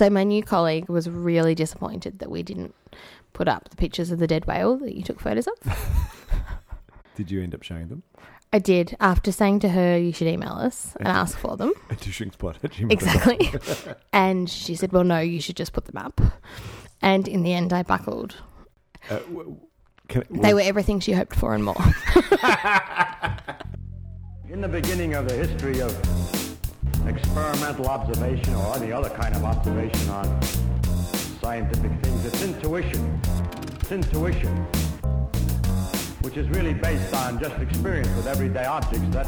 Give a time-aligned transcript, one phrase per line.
[0.00, 2.74] So my new colleague was really disappointed that we didn't
[3.34, 5.76] put up the pictures of the dead whale that you took photos of.
[7.16, 8.02] Did you end up showing them?
[8.50, 11.74] I did after saying to her you should email us and ask for them.
[11.90, 12.90] At shrinkspot at gmail.com.
[12.90, 13.52] Exactly.
[14.14, 16.18] and she said, "Well, no, you should just put them up."
[17.02, 18.36] And in the end, I buckled.
[19.10, 19.60] Uh, w-
[20.08, 21.76] can, They were everything she hoped for and more.
[24.48, 26.39] In the beginning of the history of
[27.06, 30.42] experimental observation or any other kind of observation on
[31.40, 33.20] scientific things, it's intuition.
[33.80, 34.56] It's intuition,
[36.20, 39.26] which is really based on just experience with everyday objects that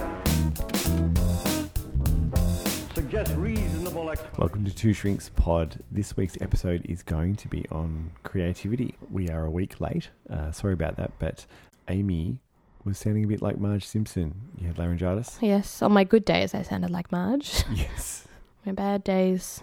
[2.94, 4.12] suggest reasonable.
[4.38, 5.82] Welcome to Two Shrinks Pod.
[5.90, 8.94] This week's episode is going to be on creativity.
[9.10, 10.10] We are a week late.
[10.28, 11.46] Uh, sorry about that, but
[11.88, 12.38] Amy
[12.84, 14.34] was sounding a bit like Marge Simpson.
[14.58, 15.38] You had laryngitis?
[15.40, 17.64] yes, on my good days, I sounded like Marge.
[17.72, 18.26] yes.
[18.64, 19.62] My bad days,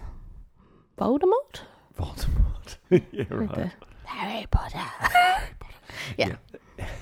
[0.98, 1.62] Voldemort.
[1.98, 2.76] Voldemort.
[2.90, 3.54] yeah, right.
[3.54, 3.70] the
[4.04, 4.78] Harry Potter.
[6.16, 6.36] yeah.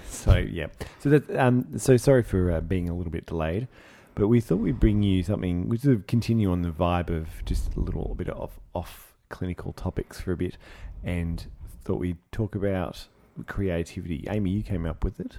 [0.08, 0.66] So yeah,
[0.98, 3.68] so that um, so sorry for uh, being a little bit delayed,
[4.14, 5.68] but we thought we'd bring you something.
[5.68, 9.72] We sort of continue on the vibe of just a little bit of off clinical
[9.72, 10.58] topics for a bit,
[11.04, 11.46] and
[11.84, 13.06] thought we'd talk about
[13.46, 14.26] creativity.
[14.28, 15.38] Amy, you came up with it.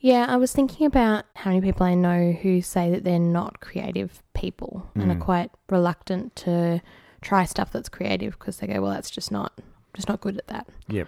[0.00, 3.60] Yeah, I was thinking about how many people I know who say that they're not
[3.60, 5.20] creative people and are Mm.
[5.20, 6.80] quite reluctant to
[7.20, 9.52] try stuff that's creative because they go, "Well, that's just not
[9.92, 11.06] just not good at that." Yep.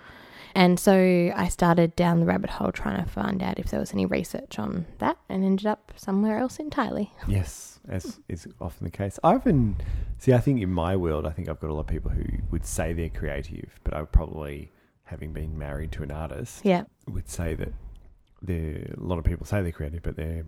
[0.54, 0.92] And so
[1.34, 4.58] I started down the rabbit hole trying to find out if there was any research
[4.58, 7.10] on that and ended up somewhere else entirely.
[7.27, 9.18] Yes, as is often the case.
[9.24, 9.77] I often
[10.18, 10.34] see.
[10.34, 12.66] I think in my world, I think I've got a lot of people who would
[12.66, 14.70] say they're creative, but I would probably,
[15.04, 16.84] having been married to an artist, Yeah.
[17.08, 17.72] would say that
[18.42, 20.44] there a lot of people say they're creative, but they're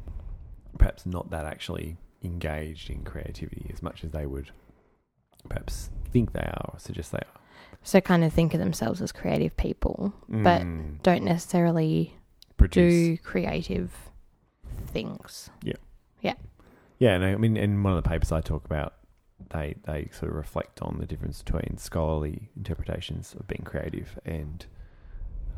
[0.78, 4.50] perhaps not that actually engaged in creativity as much as they would
[5.48, 7.40] perhaps think they are or suggest they are.
[7.82, 12.16] So kind of think of themselves as creative people, but Mm, don't necessarily
[12.56, 12.92] produce.
[12.94, 13.92] do creative
[14.86, 15.50] things.
[15.62, 15.74] Yeah.
[16.22, 16.34] Yeah.
[16.98, 18.94] Yeah, and I mean, in one of the papers I talk about,
[19.50, 24.64] they they sort of reflect on the difference between scholarly interpretations of being creative and,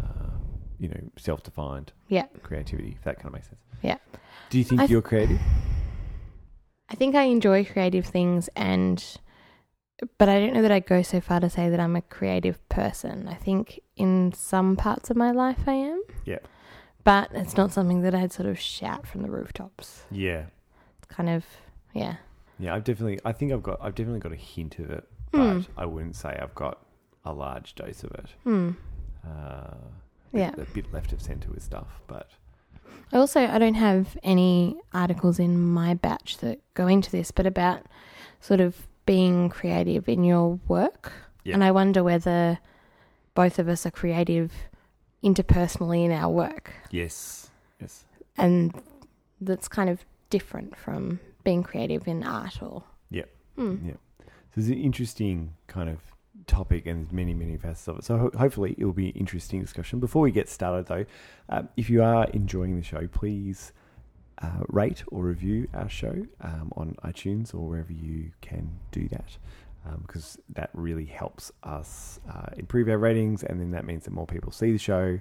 [0.02, 0.35] uh,
[0.78, 2.26] you know, self-defined Yeah.
[2.42, 2.92] creativity.
[2.98, 3.60] If that kind of makes sense.
[3.82, 3.98] Yeah.
[4.50, 5.40] Do you think th- you're creative?
[6.88, 9.02] I think I enjoy creative things and
[10.18, 12.66] but I don't know that I'd go so far to say that I'm a creative
[12.68, 13.26] person.
[13.28, 16.02] I think in some parts of my life I am.
[16.26, 16.38] Yeah.
[17.02, 20.04] But it's not something that I'd sort of shout from the rooftops.
[20.10, 20.46] Yeah.
[20.98, 21.44] It's kind of
[21.94, 22.16] yeah.
[22.58, 23.18] Yeah, I've definitely.
[23.24, 23.78] I think I've got.
[23.82, 25.58] I've definitely got a hint of it, Hmm.
[25.60, 26.78] but I wouldn't say I've got
[27.24, 28.26] a large dose of it.
[28.44, 28.70] Hmm.
[29.26, 29.74] Uh,
[30.36, 30.52] Yeah.
[30.56, 32.28] a bit left of centre with stuff, but
[33.12, 37.46] I also I don't have any articles in my batch that go into this, but
[37.46, 37.82] about
[38.40, 41.12] sort of being creative in your work.
[41.44, 41.54] Yeah.
[41.54, 42.58] And I wonder whether
[43.34, 44.52] both of us are creative
[45.22, 46.72] interpersonally in our work.
[46.90, 48.04] yes, yes,
[48.36, 48.74] And
[49.40, 53.28] that's kind of different from being creative in art or Yep.
[53.56, 53.76] Hmm.
[53.86, 53.92] yeah.
[54.26, 55.98] So it's an interesting kind of
[56.46, 58.04] topic, and there's many, many facets of it.
[58.04, 60.00] So ho- hopefully it will be an interesting discussion.
[60.00, 61.04] Before we get started, though,
[61.48, 63.72] um, if you are enjoying the show, please.
[64.42, 69.38] Uh, rate or review our show um, on iTunes or wherever you can do that
[70.02, 74.26] because that really helps us uh, improve our ratings, and then that means that more
[74.26, 75.18] people see the show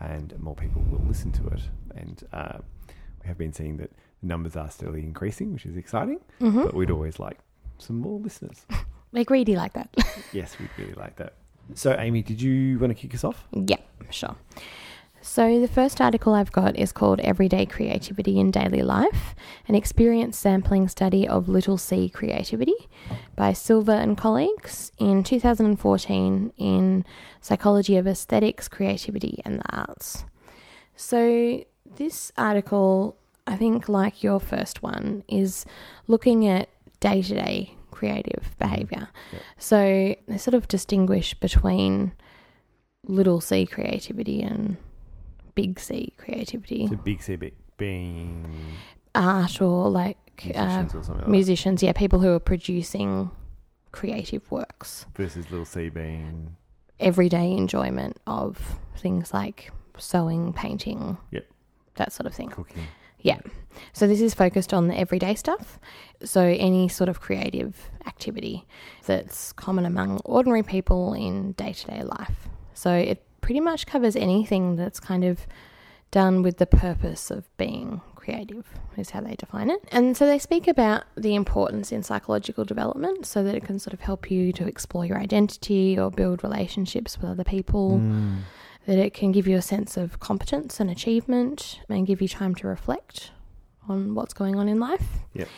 [0.00, 1.60] and more people will listen to it.
[1.94, 2.58] And uh,
[3.20, 3.90] we have been seeing that
[4.22, 6.64] the numbers are steadily increasing, which is exciting, Mhm.
[6.64, 7.40] but we'd always like
[7.76, 8.64] some more listeners.
[9.14, 9.94] They're greedy like that.
[10.32, 11.34] yes, we'd really like that.
[11.74, 13.46] So, Amy, did you want to kick us off?
[13.52, 13.78] Yeah,
[14.10, 14.34] sure.
[15.22, 19.36] So, the first article I've got is called Everyday Creativity in Daily Life
[19.68, 22.74] An Experience Sampling Study of Little C Creativity
[23.36, 27.04] by Silvia and colleagues in 2014 in
[27.40, 30.24] Psychology of Aesthetics, Creativity and the Arts.
[30.96, 31.64] So,
[31.96, 35.64] this article, I think, like your first one, is
[36.08, 36.68] looking at
[37.08, 37.58] day to day
[37.90, 39.04] creative behavior.
[39.32, 39.38] Yeah.
[39.58, 39.78] So,
[40.28, 42.12] they sort of distinguish between
[43.06, 44.76] little c creativity and
[45.54, 48.52] big C creativity, So, Big C be- being
[49.14, 50.18] art or like
[50.54, 53.30] uh, musicians or something like musicians, yeah, people who are producing
[53.92, 55.06] creative works.
[55.14, 56.56] Versus Little C being.
[56.98, 61.44] everyday enjoyment of things like sewing, painting, Yep.
[61.96, 62.48] that sort of thing.
[62.50, 62.86] Cooking.
[63.24, 63.40] Yeah.
[63.92, 65.80] So this is focused on the everyday stuff.
[66.22, 68.66] So any sort of creative activity
[69.06, 72.48] that's common among ordinary people in day to day life.
[72.74, 75.46] So it pretty much covers anything that's kind of
[76.10, 78.66] done with the purpose of being creative,
[78.96, 79.80] is how they define it.
[79.90, 83.94] And so they speak about the importance in psychological development so that it can sort
[83.94, 87.98] of help you to explore your identity or build relationships with other people.
[87.98, 88.42] Mm.
[88.86, 92.54] That it can give you a sense of competence and achievement and give you time
[92.56, 93.30] to reflect
[93.88, 95.06] on what's going on in life.
[95.32, 95.48] Yep.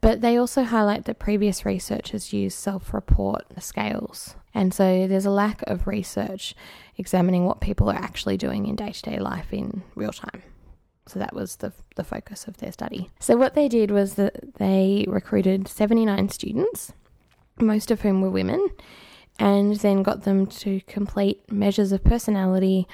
[0.00, 4.36] But they also highlight that previous research has used self report scales.
[4.54, 6.54] And so there's a lack of research
[6.96, 10.42] examining what people are actually doing in day to day life in real time.
[11.06, 13.10] So that was the, the focus of their study.
[13.20, 16.92] So what they did was that they recruited 79 students,
[17.60, 18.66] most of whom were women,
[19.38, 22.86] and then got them to complete measures of personality,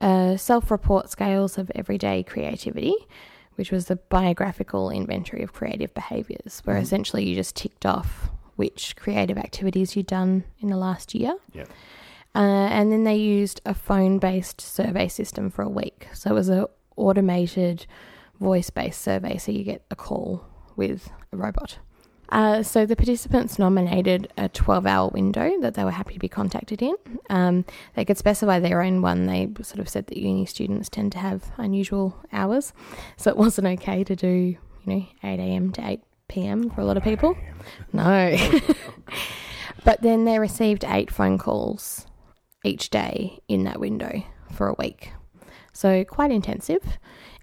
[0.00, 2.94] uh, self report scales of everyday creativity,
[3.56, 6.82] which was the biographical inventory of creative behaviours, where Mhm.
[6.82, 11.36] essentially you just ticked off which creative activities you'd done in the last year.
[11.54, 11.68] Yep.
[12.34, 12.38] Uh,
[12.70, 16.08] and then they used a phone based survey system for a week.
[16.12, 16.66] So it was an
[16.96, 17.86] automated
[18.40, 19.38] voice based survey.
[19.38, 20.44] So you get a call
[20.76, 21.78] with a robot.
[22.30, 26.28] Uh, so the participants nominated a 12 hour window that they were happy to be
[26.28, 26.94] contacted in.
[27.30, 27.64] Um,
[27.94, 29.26] they could specify their own one.
[29.26, 32.72] They sort of said that uni students tend to have unusual hours.
[33.16, 35.72] So it wasn't okay to do, you know, 8 a.m.
[35.72, 36.70] to 8 p.m.
[36.70, 37.36] for a lot of people.
[37.92, 38.36] No.
[39.84, 42.06] but then they received eight phone calls
[42.64, 44.22] each day in that window
[44.52, 45.12] for a week.
[45.72, 46.98] So quite intensive.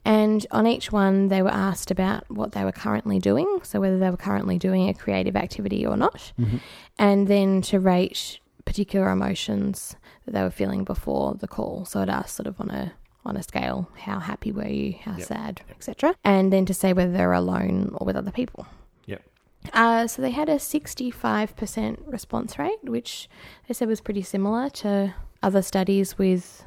[0.06, 3.98] And on each one, they were asked about what they were currently doing, so whether
[3.98, 6.60] they were currently doing a creative activity or not, Mhm.
[7.00, 11.86] and then to rate particular emotions that they were feeling before the call.
[11.86, 12.94] So it asked sort of on a
[13.28, 15.28] on a scale, how happy were you, how Yep.
[15.28, 16.14] sad, etc.
[16.24, 18.68] And then to say whether they're alone or with other people.
[19.08, 19.24] Yep.
[19.74, 23.28] Uh, so they had a 65% response rate, which
[23.68, 26.64] they said was pretty similar to other studies with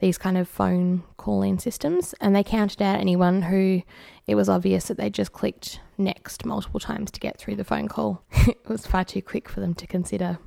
[0.00, 2.14] these kind of phone call in systems.
[2.20, 3.82] And they counted out anyone who
[4.26, 7.88] it was obvious that they just clicked next multiple times to get through the phone
[7.88, 8.22] call.
[8.46, 10.38] it was far too quick for them to consider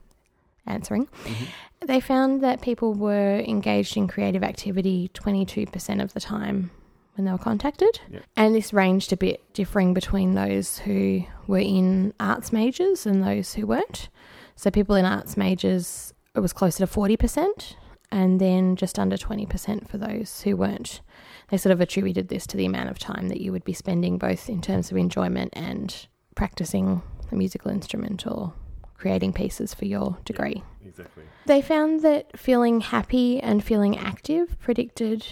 [0.66, 1.08] answering.
[1.26, 1.48] Mhm.
[1.86, 6.72] They found that people were engaged in creative activity 22% of the time
[7.16, 8.00] when they were contacted.
[8.10, 8.24] Yep.
[8.36, 13.54] And this ranged a bit, differing between those who were in arts majors and those
[13.54, 14.10] who weren't.
[14.56, 17.76] So people in arts majors, it was closer to 40%,
[18.14, 21.02] and then just under 20% for those who weren't.
[21.50, 24.20] They sort of attributed this to the amount of time that you would be spending
[24.20, 27.02] both in terms of enjoyment and practicing
[27.32, 28.54] a musical instrument or
[28.96, 30.64] creating pieces for your degree.
[30.86, 31.24] Exactly.
[31.48, 35.26] They found that feeling happy and feeling active predicted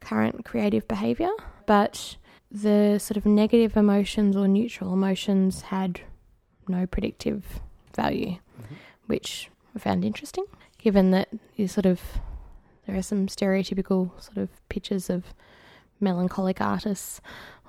[0.00, 1.30] current creative behavior,
[1.66, 2.16] but
[2.50, 6.00] the sort of negative emotions or neutral emotions had
[6.68, 7.60] no predictive
[7.94, 8.76] value, Mhm.
[9.06, 10.44] which I found interesting,
[10.86, 12.00] given that you sort of
[12.86, 15.34] there are some stereotypical sort of pictures of
[15.98, 17.20] melancholic artists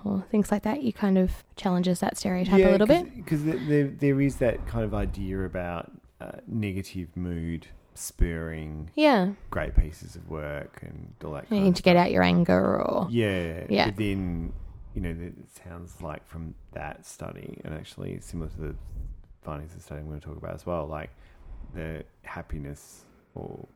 [0.06, 0.84] or things like that.
[0.84, 3.16] You kind of challenges that stereotype a little bit.
[3.16, 5.92] because there, there is that kind of idea about
[6.22, 7.66] uh, negative mood
[7.96, 11.52] spurring Yeah, great pieces of work and all that.
[11.52, 13.86] you need to get out your anger or Yeah, Yeah.
[13.88, 14.54] But then
[14.94, 15.34] you know it
[15.66, 18.76] sounds like from that study, and actually similar to the
[19.42, 21.10] findings of the study I'm going to talk about as well, like
[21.74, 23.06] the happiness
[23.38, 23.68] or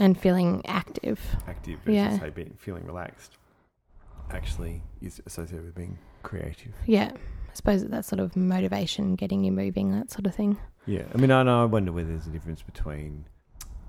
[0.00, 1.20] and feeling active.
[1.46, 2.18] active versus Yeah.
[2.18, 3.36] say being feeling relaxed
[4.30, 6.72] actually is associated with being creative.
[6.86, 10.56] Yeah, I suppose that sort of motivation, getting you moving, that sort of thing.
[10.86, 11.62] Yeah, I mean, I know.
[11.62, 13.26] I wonder whether there's a difference between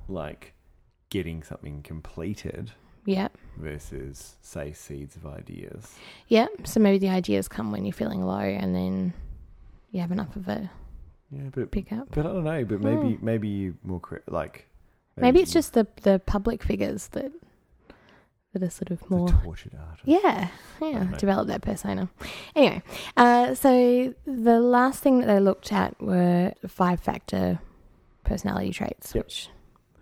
[0.07, 0.53] like
[1.09, 2.71] getting something completed
[3.05, 5.95] Yeah, versus say seeds of ideas.
[6.27, 6.47] yeah.
[6.65, 9.13] So maybe the ideas come when you're feeling low, and then
[9.91, 10.69] you have enough of a
[11.31, 12.09] Yeah, but pick up.
[12.11, 12.65] but I don't know.
[12.65, 13.25] But maybe Hmm.
[13.25, 14.67] maybe you more cre- like
[15.17, 17.31] Maybe it's just the the public figures that
[18.53, 19.27] that are sort of more.
[19.29, 20.07] tortured artist.
[20.07, 20.49] Yeah,
[20.81, 22.09] yeah, develop that persona.
[22.55, 22.83] Anyway,
[23.17, 27.59] uh, so the last thing that they looked at were five factor
[28.23, 29.25] personality traits, Yep.
[29.25, 29.49] which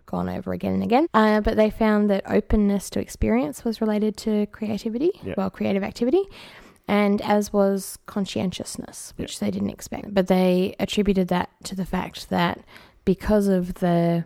[0.06, 1.08] gone over again and again.
[1.14, 5.38] Uh, but they found that openness to experience was related to creativity, Yep.
[5.38, 6.24] well, creative activity.
[6.90, 10.14] And as was conscientiousness, which they didn't expect.
[10.14, 12.60] But they attributed that to the fact that
[13.06, 14.26] because of the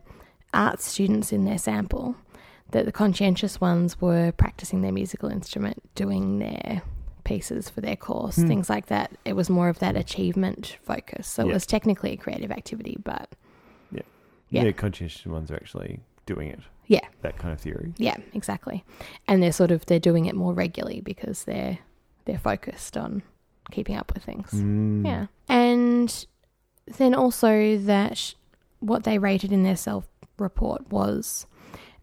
[0.56, 2.16] arts students in their sample,
[2.72, 6.82] that the conscientious ones were practicing their musical instrument, doing their
[7.24, 8.48] pieces for their course, Hmm.
[8.48, 9.12] things like that.
[9.26, 11.28] It was more of that achievement focus.
[11.28, 11.52] So Yeah.
[11.52, 13.36] it was technically a creative activity, but
[13.92, 14.02] Yeah.
[14.50, 14.64] Yeah.
[14.66, 16.60] The conscientious ones are actually doing it.
[16.88, 17.02] Yeah.
[17.22, 17.94] That kind of theory.
[17.98, 18.84] yeah, exactly.
[19.28, 21.80] And they're sort of they're doing it more regularly because they're
[22.26, 23.24] they're focused on
[23.72, 24.52] keeping up with things.
[24.52, 25.06] Mm.
[25.06, 25.26] Yeah.
[25.50, 26.26] And
[26.98, 28.36] then also that
[28.80, 31.46] what they rated in their self report was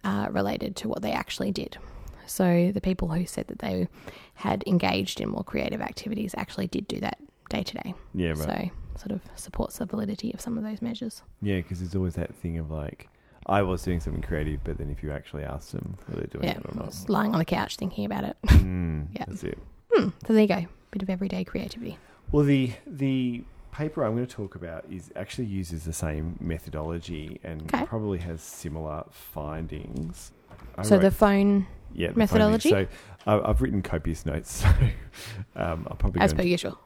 [0.05, 1.79] uh, related to what they actually did.
[2.27, 3.89] So the people who said that they
[4.35, 7.19] had engaged in more creative activities actually did do that
[7.51, 7.95] day to day.
[8.15, 8.39] Yeah, right.
[8.39, 11.23] So sort of supports the validity of some of those measures.
[11.41, 13.09] Yeah, because there's always that thing of like,
[13.47, 16.45] I was doing something creative, but then if you actually ask them whether they're doing
[16.45, 18.37] yeah, it or not, just lying on the couch thinking about it.
[18.47, 19.25] mm, Yeah.
[19.27, 19.59] that's it.
[19.93, 21.99] Hmm, so there you go, bit of everyday creativity.
[22.31, 27.41] Well, the the paper I'm going to talk about is actually uses the same methodology
[27.43, 27.85] and Okay.
[27.87, 30.31] probably has similar findings.
[30.79, 32.71] I so wrote- the phone, yeah, the methodology?
[32.71, 32.91] findings.
[33.25, 34.69] So I, I've written copious notes, so
[35.57, 36.79] um, I'll probably as per usual.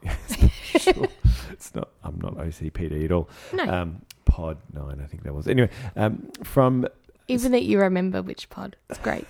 [0.78, 1.08] sure.
[1.52, 1.90] It's not.
[2.02, 3.28] I'm not OCPD at all.
[3.52, 5.46] No, Um, pod nine, I think that was.
[5.48, 6.86] Anyway, um, from
[7.28, 8.76] even that you remember which pod.
[8.90, 9.26] It's great.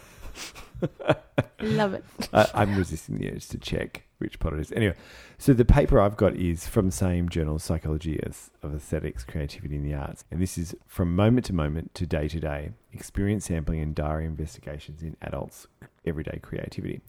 [1.61, 2.05] Love it.
[2.33, 4.73] I, I'm resisting the urge to check which pod it is.
[4.73, 4.95] Anyway,
[5.39, 9.83] so the paper I've got is from the same journal, Psychology of Aesthetics, Creativity in
[9.83, 10.25] the Arts.
[10.31, 14.25] And this is from moment to moment to day to day experience sampling and diary
[14.25, 15.67] investigations in adults'
[16.07, 17.01] everyday creativity.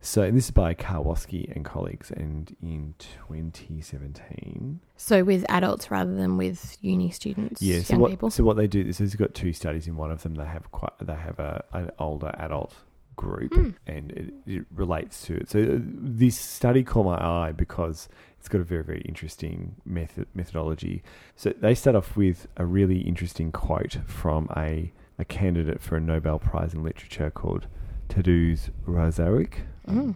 [0.00, 4.80] So and this is by Karwowski and colleagues, and in 2017.
[4.96, 7.76] So with adults rather than with uni students, Yeah.
[7.76, 8.30] young So what, people.
[8.30, 9.86] so what they do is they've got two studies.
[9.86, 12.74] In one of them, they have quite they have a an older adult
[13.16, 13.70] group, Hmm.
[13.86, 15.48] and it, it relates to it.
[15.50, 20.26] So uh, this study caught my eye because it's got a very very interesting method
[20.34, 21.02] methodology.
[21.36, 26.00] So they start off with a really interesting quote from a a candidate for a
[26.00, 27.66] Nobel Prize in Literature called
[28.08, 29.58] Tadeusz Razarik.
[29.88, 30.14] Mm.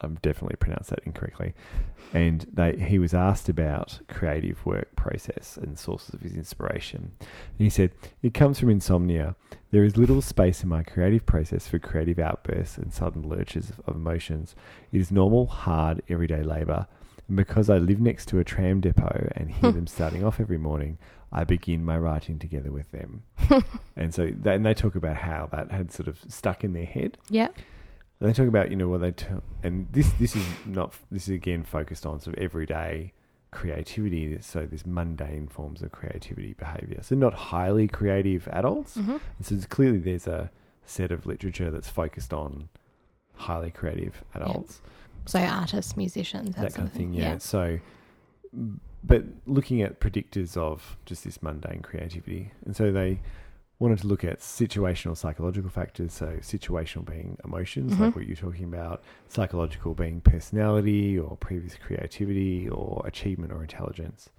[0.00, 1.54] I've definitely pronounced that incorrectly.
[2.12, 7.12] And they, he was asked about creative work process and sources of his inspiration.
[7.20, 9.36] And he said, It comes from insomnia.
[9.70, 13.94] There is little space in my creative process for creative outbursts and sudden lurches of,
[13.94, 14.54] emotions.
[14.92, 16.86] It is normal, hard, everyday labour.
[17.28, 20.58] And because I live next to a tram depot and hear them starting off every
[20.58, 20.98] morning,
[21.32, 23.24] I begin my writing together with them.
[23.96, 26.86] and so they, and they talk about how that had sort of stuck in their
[26.86, 27.18] head.
[27.28, 27.48] Yeah.
[28.20, 31.24] And they talk about, you know, what they tell, and this this is not this
[31.28, 33.12] is again focused on sort of everyday
[33.50, 34.38] creativity.
[34.40, 37.00] So this mundane forms of creativity behavior.
[37.02, 38.94] So not highly creative adults.
[38.94, 40.50] hmm And so there's, clearly there's a
[40.84, 42.68] set of literature that's focused on
[43.34, 44.80] highly creative adults,
[45.26, 47.12] So artists, musicians, that, that, kind of thing.
[47.12, 47.32] Yeah.
[47.32, 47.38] Yeah.
[47.38, 47.80] So,
[49.04, 53.20] but looking at predictors of just this mundane creativity, and so they
[53.78, 56.12] wanted to look at situational psychological factors.
[56.14, 58.00] So situational being emotions, Mhm.
[58.00, 59.02] like what you're talking about.
[59.28, 64.30] Psychological being personality or previous creativity or achievement or intelligence.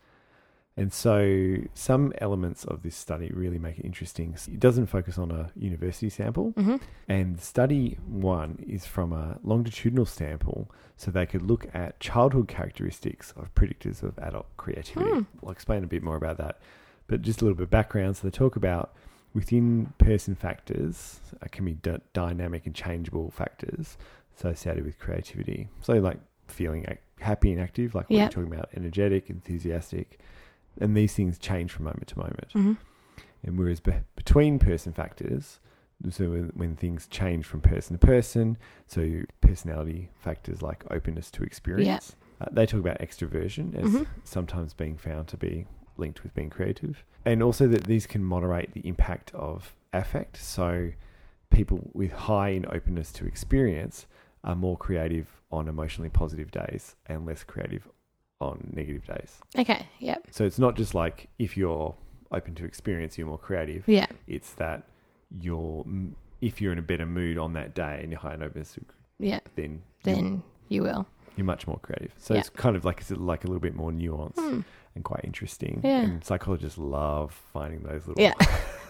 [0.80, 4.36] And so some elements of this study really make it interesting.
[4.48, 6.52] It doesn't focus on a university sample.
[6.52, 6.76] hmm
[7.10, 13.32] And study one is from a longitudinal sample, so they could look at childhood characteristics
[13.36, 15.10] of predictors of adult creativity.
[15.12, 15.22] Hmm.
[15.44, 16.60] I'll explain a bit more about that,
[17.08, 18.18] but just a little bit of background.
[18.18, 18.94] So they talk about
[19.34, 23.98] within person factors uh, can be d- dynamic and changeable factors
[24.36, 25.68] associated with creativity.
[25.82, 30.20] So like feeling ac- happy and active, like you're talking about, energetic, enthusiastic,
[30.80, 32.52] and these things change from moment to moment.
[32.54, 32.74] hmm
[33.44, 35.60] And whereas be- between person factors,
[36.12, 38.58] so when, when things change from person to person,
[38.88, 44.08] so personality factors like openness to experience, uh, they talk about extroversion as Mhm.
[44.24, 45.66] sometimes being found to be
[46.00, 47.04] linked with being creative.
[47.26, 50.38] And also that these can moderate the impact of affect.
[50.38, 50.92] So
[51.50, 54.06] people with high in openness to experience
[54.44, 57.88] are more creative on emotionally positive days and less creative
[58.40, 59.40] on negative days.
[59.58, 59.88] Okay.
[60.00, 60.28] Yep.
[60.32, 61.96] So it's not just like if you're
[62.32, 63.84] open to experience, you're more creative.
[63.88, 64.08] Yeah.
[64.28, 64.84] It's that
[65.42, 65.86] you're
[66.40, 68.78] if you're in a better mood on that day and you're high in openness,
[69.20, 69.40] Yeah.
[69.56, 71.08] then Then you will.
[71.36, 72.14] you're much more creative.
[72.18, 72.42] So Yeah.
[72.42, 74.62] it's kind of like it's like a little bit more nuanced Hmm.
[74.98, 75.82] And quite interesting.
[75.84, 76.02] Yeah.
[76.02, 78.34] And psychologists love finding those little Yeah.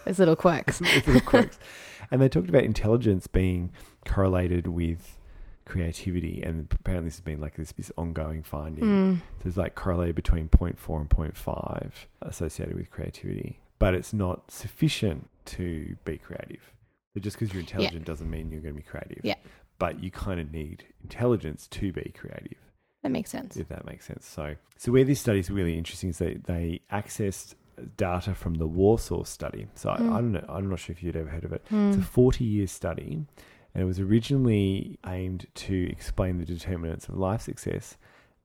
[0.04, 0.78] Those little quirks.
[0.78, 1.58] those little quirks.
[2.10, 3.70] And they talked about intelligence being
[4.06, 5.18] correlated with
[5.66, 8.84] creativity, and apparently this has been like this, this ongoing finding.
[8.84, 9.16] Mm.
[9.16, 11.90] So there's like correlated between 0.4 and 0.5
[12.22, 16.72] associated with creativity, but it's not sufficient to be creative.
[17.12, 19.20] So just because you're intelligent doesn't mean you're going to be creative.
[19.22, 19.34] Yeah.
[19.78, 22.58] But you kind of need intelligence to be creative,
[23.02, 23.56] That makes sense.
[23.56, 24.26] if that makes sense.
[24.26, 27.54] So, so where this study is really interesting is they they accessed
[27.96, 29.68] data from the Warsaw study.
[29.74, 30.10] So Mm.
[30.12, 30.44] I, I don't know.
[30.48, 31.64] I'm not sure if you'd ever heard of it.
[31.70, 31.88] Mm.
[31.94, 33.24] It's a 40 year study,
[33.72, 37.96] and it was originally aimed to explain the determinants of life success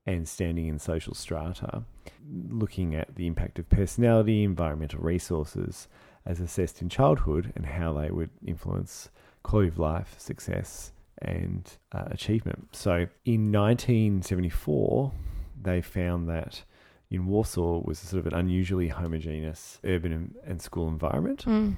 [0.05, 1.83] and standing in social strata,
[2.49, 5.87] looking at the impact of personality, environmental resources
[6.25, 9.09] as assessed in childhood, and how they would influence
[9.43, 10.92] quality of life, success,
[11.23, 12.69] and uh, achievement.
[12.73, 15.11] So in 1974,
[15.61, 16.63] they found that
[17.09, 21.45] in Warsaw was sort of an unusually homogeneous urban and, school environment.
[21.45, 21.75] Mm.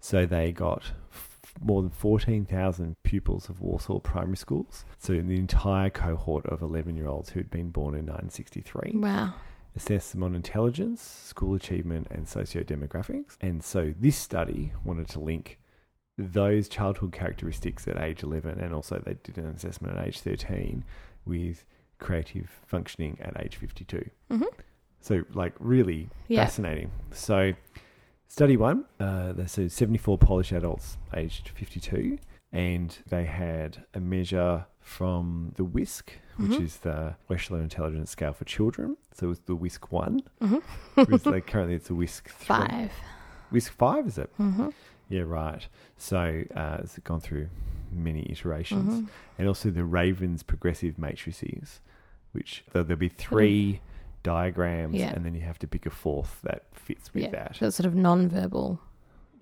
[0.00, 4.84] So they got f- more than 14,000 pupils of Warsaw primary schools.
[4.98, 8.92] So, in the entire cohort of 11 year olds who had been born in 1963
[8.96, 9.34] Wow.
[9.74, 13.36] assess them on intelligence, school achievement, and socio-demographics.
[13.40, 15.58] And so this study wanted to link
[16.18, 20.84] those childhood characteristics at age 11, and also they did an assessment at age 13
[21.26, 21.64] with
[21.98, 24.08] creative functioning at age 52.
[24.30, 24.42] hmm
[25.00, 26.44] So, like, really Yeah.
[26.44, 26.90] fascinating.
[27.12, 27.52] So,
[28.28, 32.18] study one, uh, they said 74 Polish adults aged 52,
[32.50, 36.60] and they had a measure from the WISC, which Mhm.
[36.62, 38.96] is the Wechsler Intelligence Scale for Children.
[39.12, 40.20] So, it was the WISC 1.
[40.40, 40.58] hmm
[40.94, 42.56] Whereas, like, currently it's a WISC 3.
[42.68, 42.92] Five.
[43.52, 44.32] WISC 5, is it?
[45.08, 45.66] Yeah, right.
[45.96, 47.48] So, uh, it's gone through
[47.92, 49.06] many iterations hmm
[49.38, 51.80] and also the Ravens progressive matrices,
[52.32, 53.80] which there'll be three
[54.22, 55.12] diagrams, Yeah.
[55.14, 57.30] and then you have to pick a fourth that fits with Yeah.
[57.30, 57.56] that.
[57.56, 58.80] So it's sort of non-verbal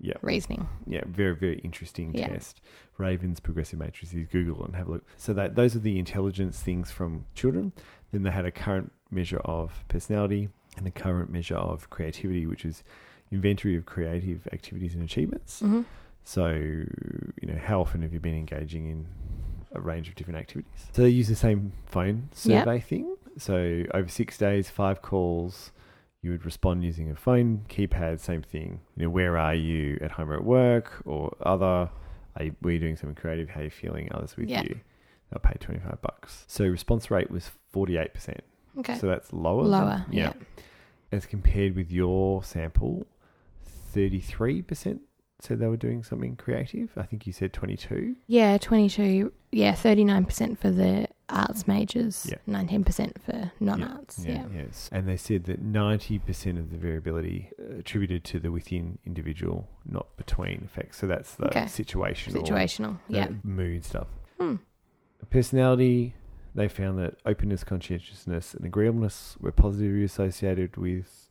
[0.01, 0.67] Yeah, reasoning.
[0.85, 2.27] yeah, very very interesting Yeah.
[2.27, 2.61] test.
[2.97, 4.27] Ravens progressive matrices.
[4.27, 5.05] Google and have a look.
[5.17, 7.71] So that those are the intelligence things from children.
[8.11, 12.65] Then they had a current measure of personality and a current measure of creativity, which
[12.65, 12.83] is
[13.31, 15.59] inventory of creative activities and achievements.
[15.59, 15.81] hmm
[16.23, 19.05] So, you know, how often have you been engaging in
[19.73, 20.87] a range of different activities?
[20.93, 22.65] So they use the same phone Yep.
[22.65, 23.15] survey thing.
[23.37, 25.71] So over six days, five calls,
[26.21, 28.19] you would respond using a phone keypad.
[28.19, 28.79] Same thing.
[28.95, 31.89] You know, where are you at home or at work or other?
[32.37, 33.49] Are you, were you doing something creative?
[33.49, 34.09] How are you feeling?
[34.13, 34.63] Others with Yeah.
[34.63, 34.79] you.
[35.31, 36.45] They'll pay twenty five bucks.
[36.47, 38.41] So response rate was forty eight percent.
[38.79, 38.95] Okay.
[38.97, 39.63] So that's lower.
[39.63, 40.05] than- Lower.
[40.11, 40.33] Yeah.
[41.11, 43.05] As compared with your sample,
[43.95, 45.01] thirty three percent
[45.41, 46.91] said they were doing something creative.
[46.97, 48.15] I think you said twenty two.
[48.27, 48.57] Yeah.
[48.57, 49.31] Twenty-two.
[49.51, 49.73] Yeah.
[49.73, 52.27] Thirty-nine percent for the arts majors.
[52.29, 52.37] Yeah.
[52.45, 54.23] Nineteen percent for non-arts.
[54.25, 54.45] Yeah.
[54.55, 54.89] Yes.
[54.91, 57.49] And they said that 90% of the variability
[57.79, 60.99] attributed to the within individual, not between effects.
[60.99, 61.63] So that's the Okay.
[61.63, 62.99] situational, Situational.
[63.07, 63.29] Yeah.
[63.43, 64.07] mood stuff.
[64.39, 64.55] Hmm.
[65.29, 66.13] Personality,
[66.53, 71.24] they found that openness, conscientiousness, and agreeableness were positively associated with,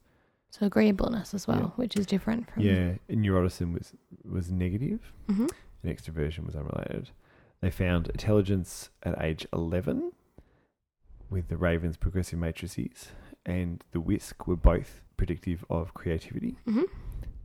[0.54, 1.66] So agreeableness as well, Yeah.
[1.74, 2.62] which is different from.
[2.62, 3.92] yeah, neuroticism was,
[4.24, 5.46] was negative, hmm
[5.82, 7.10] and extroversion was unrelated.
[7.60, 10.12] They found intelligence at age 11
[11.28, 13.08] with the Ravens progressive matrices
[13.44, 16.56] and the WISC were both predictive of creativity.
[16.66, 16.82] hmm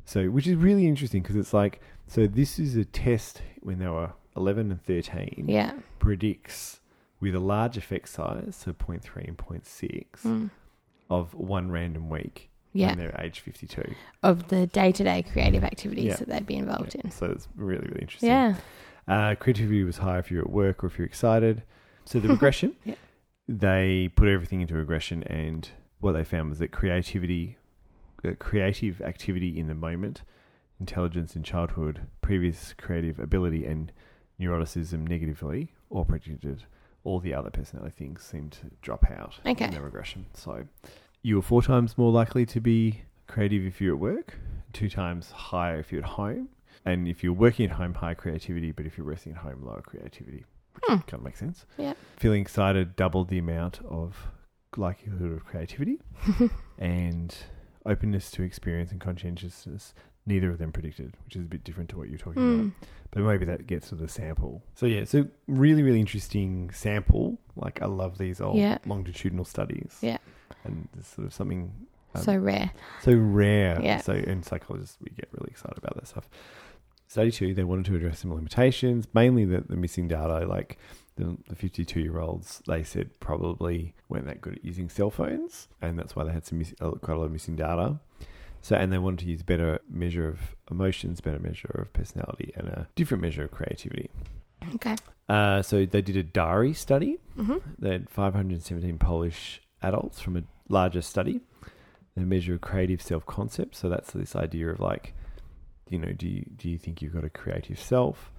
[0.06, 3.88] So, which is really interesting because it's like, so this is a test when they
[3.88, 5.74] were 11 and 13, Yeah.
[6.00, 6.80] predicts
[7.20, 10.50] with a large effect size, so 0.3 and 0.6, Mm.
[11.10, 12.90] of one random week Yeah.
[12.90, 13.96] when they're age 52.
[14.24, 16.16] Of the day-to-day creative activities Yeah.
[16.18, 17.10] that they'd be involved in.
[17.12, 18.30] So it's really, really interesting.
[18.30, 18.56] Yeah.
[19.08, 21.64] Uh, creativity was high if you're at work or if you're excited.
[22.06, 22.96] So the regression, Yeah.
[23.48, 25.68] they put everything into regression, and
[26.00, 27.58] what they found was that creativity,
[28.24, 30.22] uh, creative activity in the moment,
[30.80, 33.92] intelligence in childhood, previous creative ability, and
[34.40, 36.64] neuroticism negatively, or predicted.
[37.04, 39.66] All the other personality things seem to drop out Okay.
[39.66, 40.26] in the regression.
[40.34, 40.66] So
[41.22, 44.36] you were four times more likely to be creative if you're at work,
[44.74, 46.50] two times higher if you're at home,
[46.86, 49.82] and if you're working at home, high creativity, but if you're resting at home, lower
[49.82, 50.46] creativity.
[50.74, 50.94] Which Hmm.
[51.08, 51.66] kind of makes sense.
[51.78, 51.94] Yeah.
[52.18, 54.32] Feeling excited doubled the amount of
[54.78, 56.00] likelihood of creativity,
[56.78, 57.36] and
[57.86, 59.94] openness to experience and conscientiousness.
[60.26, 62.66] Neither of them predicted, which is a bit different to what you're talking about.
[62.68, 62.72] Mm.
[63.12, 64.62] But maybe that gets to the sample.
[64.76, 67.40] So yeah, so really, really interesting sample.
[67.56, 68.78] Like I love these old Yeah.
[68.86, 69.98] longitudinal studies.
[70.02, 70.18] Yeah.
[70.64, 71.72] And it's sort of something
[72.16, 72.72] um, so rare.
[73.02, 73.80] so rare.
[73.82, 74.02] Yeah.
[74.02, 76.30] So in psychologists, we get really excited about that stuff.
[77.08, 80.46] Study two, they wanted to address some limitations, mainly the, the missing data.
[80.46, 80.78] Like
[81.16, 85.68] the, the 52 year olds, they said probably weren't that good at using cell phones,
[85.82, 88.00] and that's why they had some miss, uh, quite a lot of missing data.
[88.62, 92.68] So, and they wanted to use better measure of emotions, better measure of personality, and
[92.68, 94.10] a different measure of creativity.
[94.76, 94.96] Okay.
[95.30, 97.18] Uh, so they did a diary study.
[97.36, 101.42] hmm They had 517 Polish adults from a larger study.
[102.16, 103.76] They measure a creative self concept.
[103.76, 105.14] So that's this idea of like,
[105.90, 108.32] you know, do you, do you think you've got a creative self?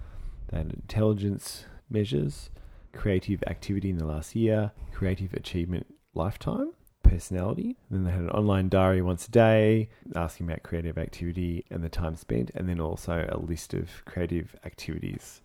[0.49, 2.49] They had intelligence measures,
[2.93, 6.71] creative activity in the last year, creative achievement lifetime,
[7.03, 7.77] personality.
[7.89, 11.89] Then they had an online diary once a day asking about creative activity and the
[11.89, 15.41] time spent, and then also a list of creative activities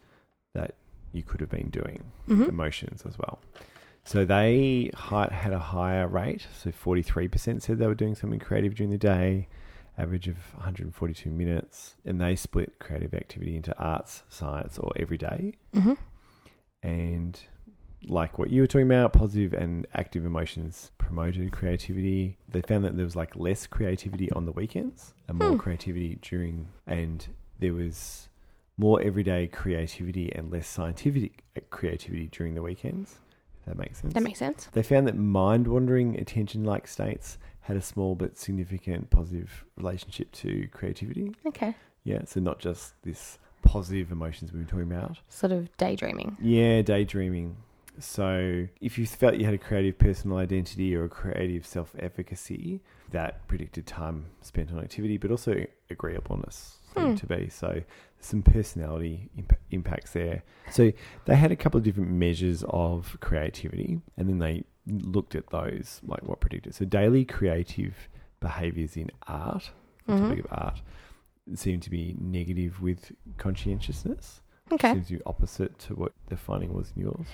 [0.54, 0.74] that
[1.12, 3.38] you could have been doing hmm emotions as well.
[4.07, 6.47] So they had a higher rate.
[6.57, 9.49] So 43% said they were doing something creative during the day,
[9.99, 11.97] average of 142 minutes.
[12.05, 15.55] And they split creative activity into arts, science, or everyday.
[15.75, 15.95] hmm
[16.83, 17.38] And
[18.07, 22.38] like what you were talking about, positive and active emotions promoted creativity.
[22.49, 25.57] They found that there was like less creativity on the weekends and more Hmm.
[25.59, 27.27] creativity during, and
[27.59, 28.29] there was
[28.77, 33.19] more everyday creativity and less scientific creativity during the weekends.
[33.66, 34.14] That makes sense.
[34.14, 34.68] That makes sense.
[34.72, 40.31] They found that mind wandering attention like states had a small but significant positive relationship
[40.33, 41.35] to creativity.
[41.46, 41.74] Okay.
[42.05, 45.18] Yeah, so not just this positive emotions we were talking about.
[45.29, 46.37] Sort of daydreaming.
[46.40, 47.57] Yeah, daydreaming.
[47.98, 52.83] So if you felt you had a creative personal identity or a creative self efficacy,
[53.11, 57.14] that predicted time spent on activity, but also agreeableness Hmm.
[57.16, 57.48] to be.
[57.48, 57.83] So
[58.20, 60.42] some personality imp- impacts there.
[60.70, 60.92] So
[61.26, 66.00] they had a couple of different measures of creativity, and then they looked at those,
[66.05, 66.74] like what predicted.
[66.74, 68.09] So daily creative
[68.40, 69.70] behaviors in art,
[70.07, 70.18] the Mhm.
[70.29, 70.83] topic of art,
[71.55, 74.40] seemed to be negative with conscientiousness.
[74.72, 74.92] Okay.
[74.94, 77.26] Seems to be opposite to what the finding was in yours.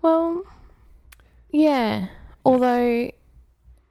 [0.00, 0.42] Well,
[1.50, 2.08] yeah.
[2.44, 3.10] Although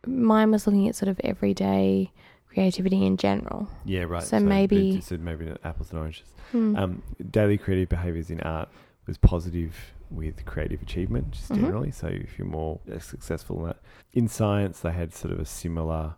[0.06, 2.12] mine was looking at sort of everyday
[2.54, 3.68] creativity in general.
[3.86, 4.24] Yeah, right.
[4.24, 6.28] So maybe- so maybe apples and oranges.
[6.52, 6.76] Hmm.
[6.76, 8.70] Um, daily creative behaviors in art
[9.08, 9.74] was positive
[10.10, 11.56] with creative achievement, just Mhm.
[11.56, 11.92] generally.
[11.92, 13.80] So if you're more uh, successful in that,
[14.14, 16.16] in science, they had sort of a similar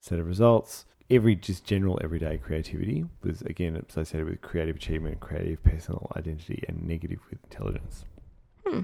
[0.00, 0.86] set of results.
[1.10, 6.82] Every just general everyday creativity was again associated with creative achievement, creative personal identity, and
[6.88, 8.06] negative with intelligence.
[8.66, 8.80] Hmm.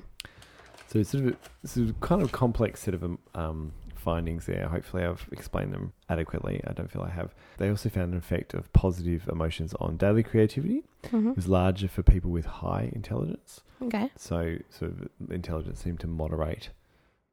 [0.89, 3.73] So it's sort of a, sort of kind of complex set of um, um,
[4.09, 4.69] findings there.
[4.69, 6.63] Hopefully, I've explained them adequately.
[6.67, 7.35] I don't feel I have.
[7.59, 10.83] They also found an effect of positive emotions on daily creativity.
[11.03, 11.31] Mhm.
[11.33, 13.61] It was larger for people with high intelligence.
[13.83, 14.11] Okay.
[14.17, 16.71] So, sort of intelligence seemed to moderate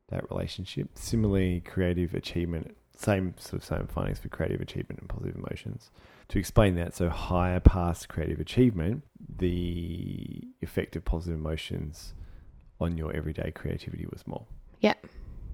[0.10, 0.90] that relationship.
[0.96, 5.92] Similarly, creative achievement, same sort of same findings for creative achievement and positive emotions.
[6.30, 9.04] To explain that, so higher past creative achievement,
[9.38, 12.14] the effect of positive emotions
[12.82, 14.46] on your everyday creativity was more.
[14.82, 15.08] Yep.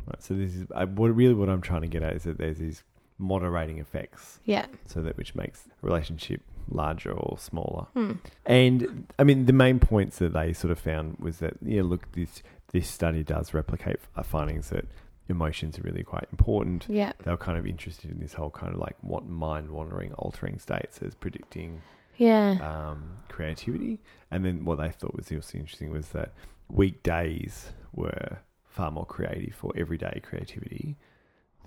[0.07, 0.21] Right.
[0.21, 2.57] So this is uh, what really what I'm trying to get at is that there's
[2.57, 2.83] these
[3.17, 4.65] moderating effects, Yeah.
[4.85, 7.85] so that which makes a relationship larger or smaller.
[7.93, 8.13] Hmm.
[8.45, 12.11] And I mean, the main points that they sort of found was that yeah, look,
[12.13, 14.85] this this study does replicate uh, findings that
[15.29, 16.85] emotions are really quite important.
[16.89, 17.13] Yeah.
[17.23, 20.57] They were kind of interested in this whole kind of like what mind wandering, altering
[20.59, 21.81] states as predicting
[22.17, 22.57] Yeah.
[22.61, 23.99] um, creativity.
[24.31, 26.33] And then what they thought was also interesting was that
[26.69, 28.39] weekdays were
[28.71, 30.95] far more creative for everyday creativity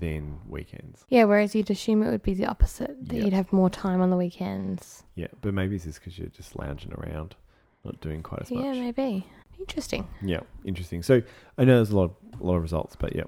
[0.01, 1.05] than weekends.
[1.09, 3.25] Yeah, whereas you'd assume it would be the opposite, that Yeah.
[3.25, 5.05] you'd have more time on the weekends.
[5.15, 7.37] Yeah, but maybe it's just because you're just lounging around,
[7.85, 8.65] not doing quite as much.
[8.65, 9.27] Yeah, maybe.
[9.61, 10.09] Interesting.
[10.23, 11.03] Yeah, interesting.
[11.03, 11.23] So
[11.59, 13.25] I know there's a lot, of, a lot of results, but yeah,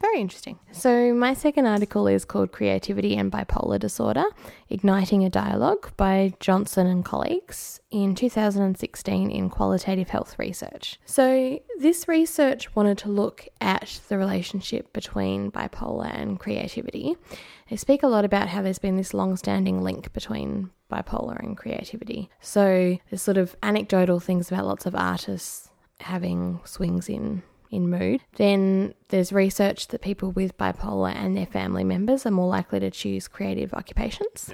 [0.00, 0.58] Very interesting.
[0.72, 4.24] So, my second article is called Creativity and Bipolar Disorder
[4.68, 11.00] Igniting a Dialogue by Johnson and colleagues in 2016 in Qualitative Health Research.
[11.06, 17.16] So, this research wanted to look at the relationship between bipolar and creativity.
[17.70, 21.56] They speak a lot about how there's been this long standing link between bipolar and
[21.56, 22.28] creativity.
[22.40, 27.42] So, there's sort of anecdotal things about lots of artists having swings in
[27.76, 28.22] in mood.
[28.36, 32.90] Then there's research that people with bipolar and their family members are more likely to
[32.90, 34.52] choose creative occupations.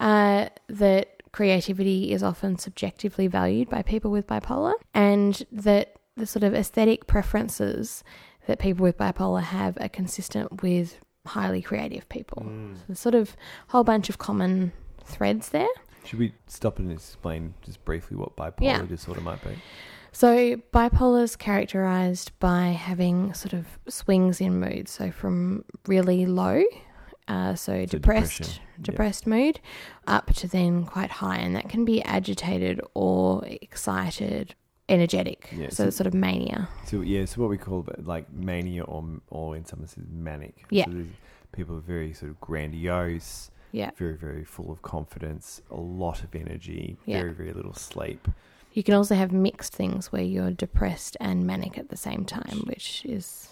[0.00, 6.42] Uh, that creativity is often subjectively valued by people with bipolar, and that the sort
[6.42, 8.02] of aesthetic preferences
[8.46, 12.42] that people with bipolar have are consistent with highly creative people.
[12.42, 13.36] So there's sort of
[13.68, 14.72] a whole bunch of common
[15.04, 15.68] threads there.
[16.04, 18.82] should we stop and explain just briefly what bipolar Yeah.
[18.86, 19.50] disorder might be?
[20.12, 24.88] So, bipolar is characterized by having sort of swings in mood.
[24.88, 26.64] So, from really low,
[27.28, 28.82] uh, so, So depressed, depression, yeah.
[28.82, 29.60] depressed mood,
[30.08, 34.54] up to then quite high, and that can be agitated or excited,
[34.88, 35.48] energetic.
[35.56, 36.68] Yeah, so, so- it's sort of mania.
[36.86, 40.64] So yeah, so what we call like mania or or in some senses manic.
[40.70, 40.86] Yeah.
[40.86, 41.04] So
[41.52, 43.90] people are very sort of grandiose, Yeah.
[43.96, 47.20] very very full of confidence, a lot of energy, Yeah.
[47.20, 48.26] very very little sleep.
[48.72, 52.60] You can also have mixed things where you're depressed and manic at the same time,
[52.66, 53.48] which is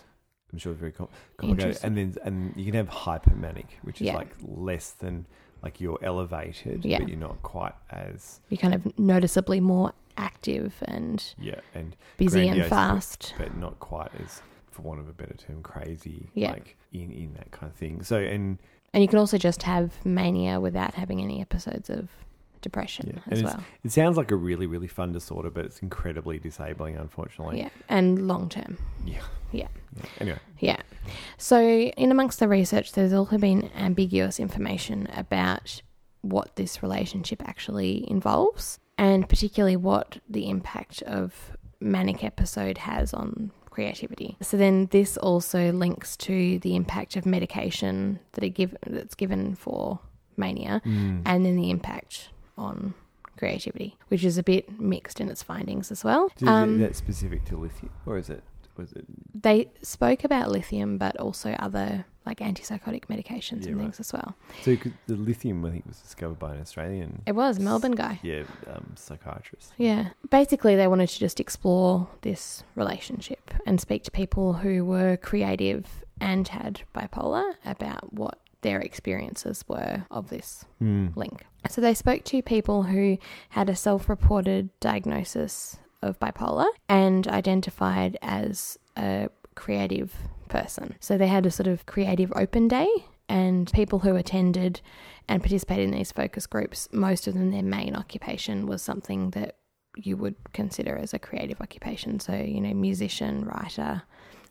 [0.53, 1.81] I'm sure it's very com- complicated.
[1.83, 4.17] And then and you can have hypomanic, which is Yeah.
[4.17, 5.27] like less than
[5.63, 7.01] like you're elevated, Yeah.
[7.01, 12.41] but you're not quite as you're kind of noticeably more active and yeah and busy
[12.49, 13.35] and Grandiose, but- fast.
[13.39, 16.31] but not quite as, for want of a better term, crazy.
[16.35, 16.53] Yeah.
[16.53, 18.03] Like in in that kind of thing.
[18.03, 18.59] So and
[18.95, 22.09] And you can also just have mania without having any episodes of
[22.61, 23.63] depression Yeah, as well.
[23.85, 27.59] it sounds like a really really fun disorder, but it's incredibly disabling, unfortunately.
[27.59, 28.79] yeah, and long term.
[29.05, 29.21] Yeah.
[29.51, 29.69] Yeah.
[29.97, 30.05] Yeah.
[30.21, 30.81] Anyway, Yeah.
[31.39, 35.81] So, in amongst the research, there's also been ambiguous information about
[36.21, 43.51] what this relationship actually involves, and particularly what the impact of manic episode has on
[43.71, 44.37] creativity.
[44.43, 49.55] So then this also links to the impact of medication that are give, that's given
[49.55, 50.01] for
[50.37, 51.23] mania Mm.
[51.25, 52.95] and then the impact on
[53.39, 56.31] creativity, which is a bit mixed in its findings as well.
[56.41, 58.43] Is Um, that specific to lithium, or is it?
[58.77, 59.05] Was it?
[59.35, 63.83] they spoke about lithium, but also other like antipsychotic medications Yeah, and right.
[63.85, 64.35] things as well.
[64.63, 67.23] So the lithium, I think, was discovered by an Australian.
[67.27, 68.21] It was a Melbourne guy.
[68.23, 69.73] Yeah, um, psychiatrist.
[69.79, 70.11] Yeah.
[70.31, 76.05] Basically, they wanted to just explore this relationship and speak to people who were creative
[76.21, 81.17] and had bipolar about what their experiences were of this Mm.
[81.17, 81.47] link.
[81.69, 83.19] So they spoke to people who
[83.51, 90.15] had a self reported diagnosis of bipolar and identified as a creative
[90.49, 90.95] person.
[91.01, 92.89] So they had a sort of creative open day,
[93.29, 94.81] and people who attended
[95.29, 99.57] and participated in these focus groups, most of them, their main occupation was something that
[99.97, 102.21] you would consider as a creative occupation.
[102.21, 104.03] So, you know, musician, writer,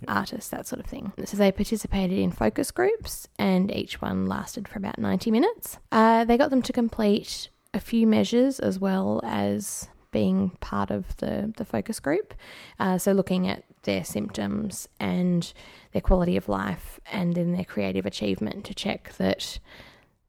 [0.07, 1.13] artist, that sort of thing.
[1.25, 5.77] So they participated in focus groups, and each one lasted for about 90 minutes.
[5.91, 11.15] Uh, they got them to complete a few measures as well as being part of
[11.17, 12.33] the, the focus group.
[12.79, 15.53] Uh, so looking at their symptoms and
[15.91, 19.59] their quality of life and then their creative achievement to check that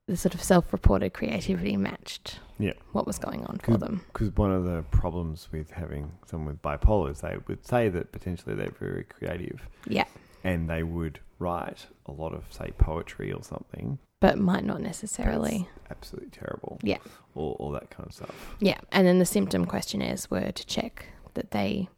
[0.07, 2.73] the sort of self reported creativity matched Yeah.
[2.93, 4.03] what was going on for them.
[4.13, 8.11] Because one of the problems with having someone with bipolar is they would say that
[8.13, 10.05] potentially they're very creative Yeah.
[10.45, 13.99] and they would write a lot of, say, poetry or something.
[14.21, 15.69] But might not necessarily.
[15.91, 16.79] Absolutely terrible.
[16.83, 16.99] Yeah.
[17.37, 18.57] Or all that kind of stuff.
[18.59, 21.89] Yeah, and then the symptom questionnaires were to check that they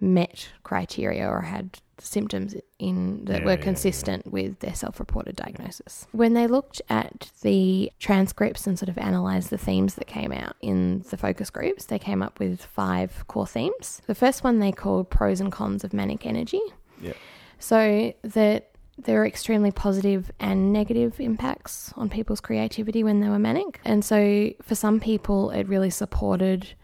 [0.00, 3.64] met criteria or had symptoms in that Yeah, were yeah, yeah.
[3.64, 6.06] consistent with their self-reported diagnosis.
[6.12, 10.54] When they looked at the transcripts and sort of analyzed the themes that came out
[10.60, 14.00] in the focus groups, they came up with five core themes.
[14.06, 16.60] The first one they called pros and cons of manic energy.
[17.00, 17.14] Yeah.
[17.58, 23.38] So that there are extremely positive and negative impacts on people's creativity when they were
[23.38, 23.80] manic.
[23.84, 26.74] And so for some people, it really supported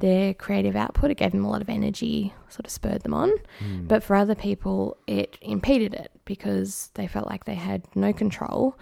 [0.00, 1.10] their creative output.
[1.10, 3.32] It gave them a lot of energy, sort of spurred them on.
[3.60, 3.88] Mm.
[3.88, 8.76] But for other people, it impeded it because they felt like they had no control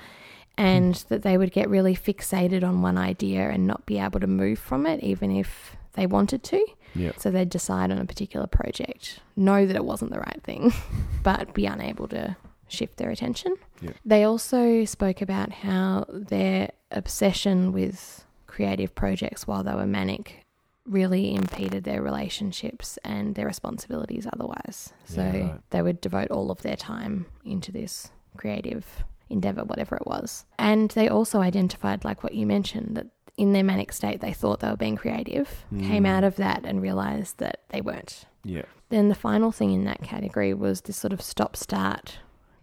[0.57, 4.27] and that they would get really fixated on one idea and not be able to
[4.27, 6.67] move from it, even if they wanted to.
[6.95, 7.13] Yeah.
[7.17, 10.73] So they'd decide on a particular project, know that it wasn't the right thing,
[11.23, 13.55] but be unable to shift their attention.
[13.81, 13.93] Yeah.
[14.05, 20.45] They also spoke about how their obsession with creative projects while they were manic
[20.89, 24.93] really impeded their relationships and their responsibilities otherwise.
[25.05, 25.61] So Yeah, right.
[25.71, 30.47] they would devote all of their time into this creative endeavor, whatever it was.
[30.59, 34.61] And they also identified, like what you mentioned, that in their manic state they thought
[34.61, 36.09] they were being creative, came Mm.
[36.09, 38.25] out of that and realized that they weren't.
[38.43, 38.63] Yeah.
[38.89, 42.19] Then the final thing in that category was this sort of stop start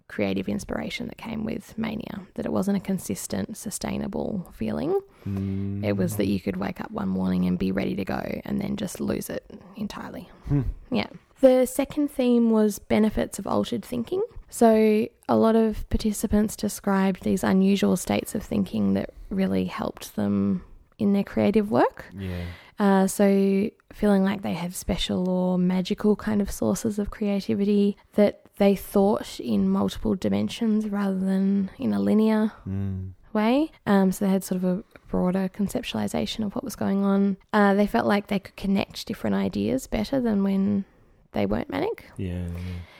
[0.07, 4.99] creative inspiration that came with mania, that it wasn't a consistent, sustainable feeling.
[5.25, 5.83] Mm.
[5.83, 8.61] It was that you could wake up one morning and be ready to go and
[8.61, 10.29] then just lose it entirely.
[10.47, 10.61] Hmm.
[10.91, 11.07] Yeah.
[11.41, 14.21] The second theme was benefits of altered thinking.
[14.49, 20.63] So, a lot of participants described these unusual states of thinking that really helped them
[20.97, 22.05] in their creative work.
[22.17, 22.45] Yeah.
[22.79, 28.44] Uh, so, feeling like they had special or magical kind of sources of creativity that
[28.57, 33.11] they thought in multiple dimensions rather than in a linear Mm.
[33.33, 33.71] way.
[33.85, 37.37] Um, so they had sort of a broader conceptualization of what was going on.
[37.53, 40.85] Uh, they felt like they could connect different ideas better than when
[41.33, 42.05] they weren't manic.
[42.17, 42.47] Yeah.
[42.47, 42.53] yeah.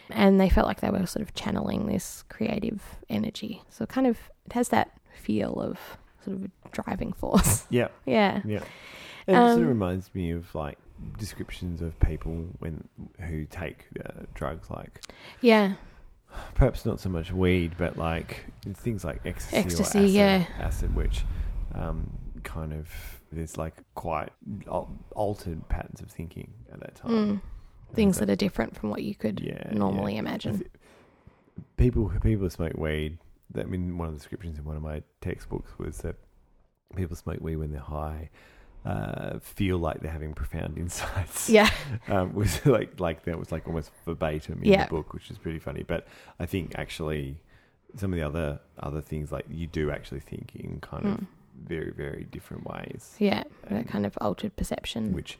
[0.10, 3.64] And they felt like they were sort of channeling this creative energy.
[3.70, 5.80] So kind of it has that feel of
[6.24, 7.66] sort of a driving force.
[7.70, 7.88] Yeah.
[8.06, 8.42] yeah.
[8.46, 8.64] Yeah.
[9.28, 10.78] It sort of Um, reminds me of like
[11.18, 12.88] descriptions of people when
[13.28, 15.02] who take uh, drugs like
[15.42, 15.74] Yeah.
[16.54, 20.46] perhaps not so much weed, but like things like ecstasy, Ecstasy, or acid, yeah.
[20.60, 21.24] acid, which
[21.74, 22.10] um,
[22.44, 22.88] kind of
[23.32, 24.30] there's like quite
[25.16, 27.12] altered patterns of thinking at that time.
[27.12, 27.42] Mm.
[27.94, 30.20] Things So- that are different from what you could yeah, normally yeah.
[30.20, 30.64] Imagine.
[31.78, 33.18] people people who smoke weed.
[33.58, 36.16] I mean, one of the descriptions in one of my textbooks was that
[36.96, 38.30] people smoke weed when they're high.
[38.86, 41.50] Uh, feel like they're having profound insights.
[41.50, 41.70] Yeah.
[42.08, 44.86] um, was like like that was like almost verbatim in Yeah.
[44.86, 45.84] the book, which is pretty funny.
[45.84, 46.08] But
[46.40, 47.42] I think actually
[47.96, 51.28] some of the other other things like you do actually think in kind of Mm.
[51.68, 53.44] very very different ways, Yeah.
[53.70, 55.14] That kind of altered perception.
[55.14, 55.40] which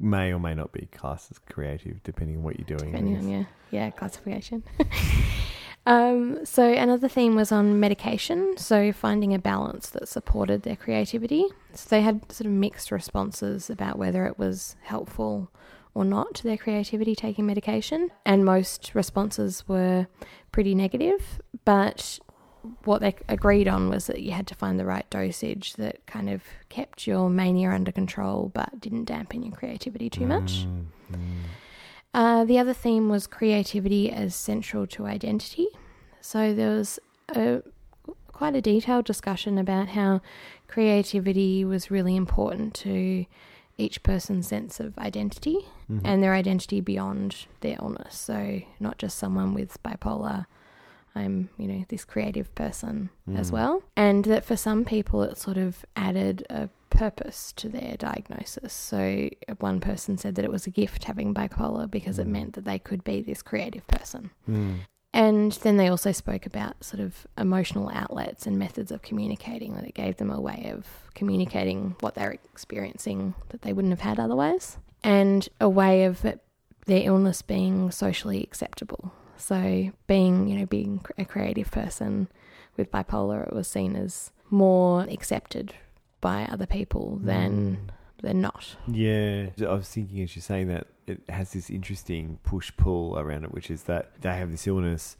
[0.00, 2.90] may or may not be classed as creative depending on what you're doing.
[2.92, 4.62] Depending on your yeah classification.
[5.86, 8.56] Um, so another theme was on medication.
[8.56, 11.46] So finding a balance that supported their creativity.
[11.74, 15.50] So they had sort of mixed responses about whether it was helpful
[15.94, 20.06] or not to their creativity taking medication, and most responses were
[20.52, 21.40] pretty negative.
[21.64, 22.18] But
[22.84, 26.28] what they agreed on was that you had to find the right dosage that kind
[26.28, 30.66] of kept your mania under control but didn't dampen your creativity too much.
[30.66, 31.16] Mm, mm.
[32.14, 35.66] Uh, the other theme was creativity as central to identity.
[36.20, 36.98] So there was
[37.34, 37.62] a
[38.32, 40.20] quite a detailed discussion about how
[40.68, 43.24] creativity was really important to
[43.78, 45.58] each person's sense of identity
[45.90, 46.00] Mhm.
[46.04, 48.14] and their identity beyond their illness.
[48.14, 50.46] So not just someone with bipolar.
[51.14, 53.52] I'm, you know, this creative person as Mm.
[53.54, 53.82] well.
[53.96, 58.72] And that for some people it sort of added a purpose to their diagnosis.
[58.72, 59.28] So
[59.58, 62.30] one person said that it was a gift having bipolar because it Mm.
[62.32, 64.30] meant that they could be this creative person.
[64.48, 64.78] Mm.
[65.12, 69.84] And then they also spoke about sort of emotional outlets and methods of communicating, that
[69.86, 74.18] it gave them a way of communicating what they're experiencing that they wouldn't have had
[74.20, 76.42] otherwise, and a way of it,
[76.86, 79.12] their illness being socially acceptable.
[79.38, 82.28] So, being, you know, being a creative person
[82.76, 85.74] with bipolar, it was seen as more accepted
[86.26, 87.78] by other people than
[88.20, 88.74] they're not.
[88.88, 93.44] Yeah, I was thinking as you're saying that it has this interesting push pull around
[93.44, 95.16] it, which is that they have this illness,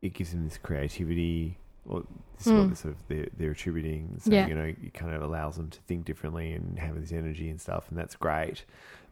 [0.00, 2.02] it gives them this creativity, or
[2.36, 4.16] this is what they're sort of they're, they're attributing.
[4.18, 4.48] So Yeah.
[4.48, 7.60] you know, it kind of allows them to think differently and have this energy and
[7.60, 8.64] stuff, and that's great.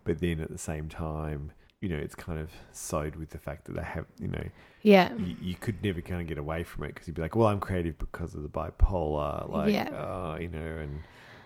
[0.03, 3.67] But then at the same time, you know, it's kind of sewed with the fact
[3.67, 4.47] that they have, you know,
[4.83, 5.15] Yeah.
[5.17, 7.47] you, you could never kind of get away from it because you'd be like, well,
[7.49, 9.89] I'm creative because of the bipolar, like, Yeah.
[9.91, 11.01] uh, you know, and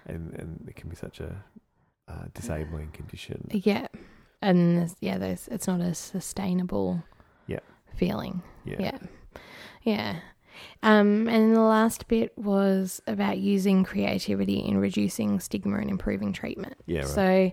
[0.07, 1.45] and and it can be such a
[2.09, 3.49] uh, disabling condition.
[3.51, 3.87] Yeah.
[4.43, 7.03] And there's- yeah, there's it's not a sustainable
[7.47, 7.61] Yeah.
[7.97, 8.43] feeling.
[8.65, 8.99] Yeah, Yeah.
[9.83, 10.17] Yeah.
[10.83, 16.77] Um, and the last bit was about using creativity in reducing stigma and improving treatment.
[16.87, 17.09] yeah, right.
[17.09, 17.53] So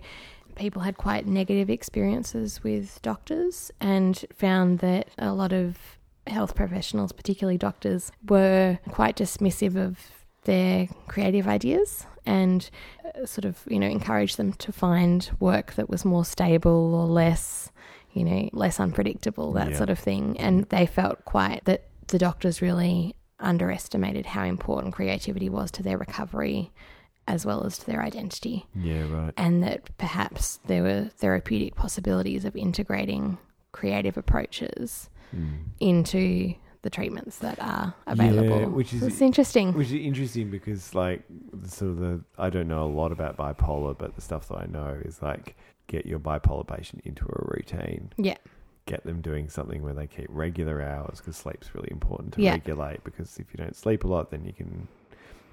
[0.55, 5.77] people had quite negative experiences with doctors and found that a lot of
[6.27, 9.97] health professionals, particularly doctors, were quite dismissive of
[10.43, 12.69] their creative ideas and
[13.05, 17.05] uh, sort of, you know, encouraged them to find work that was more stable or
[17.07, 17.71] less,
[18.13, 19.77] you know, less unpredictable, that Yeah.
[19.77, 20.39] sort of thing.
[20.39, 25.97] And they felt quite that the doctors really underestimated how important creativity was to their
[25.97, 26.71] recovery
[27.27, 29.33] as well as to their identity yeah, right.
[29.37, 33.37] and that perhaps there were therapeutic possibilities of integrating
[33.71, 35.59] creative approaches Mm.
[35.79, 38.59] into the treatments that are available.
[38.61, 39.73] Yeah, which is- So it's interesting.
[39.73, 41.23] Which is interesting because, like,
[41.65, 44.65] sort of the I don't know a lot about bipolar, but the stuff that I
[44.65, 45.55] know is like
[45.87, 48.11] get your bipolar patient into a routine.
[48.17, 48.37] Yeah.
[48.87, 52.53] Get them doing something where they keep regular hours because sleep's really important to Yeah.
[52.53, 53.03] regulate.
[53.03, 54.87] Because if you don't sleep a lot, then you can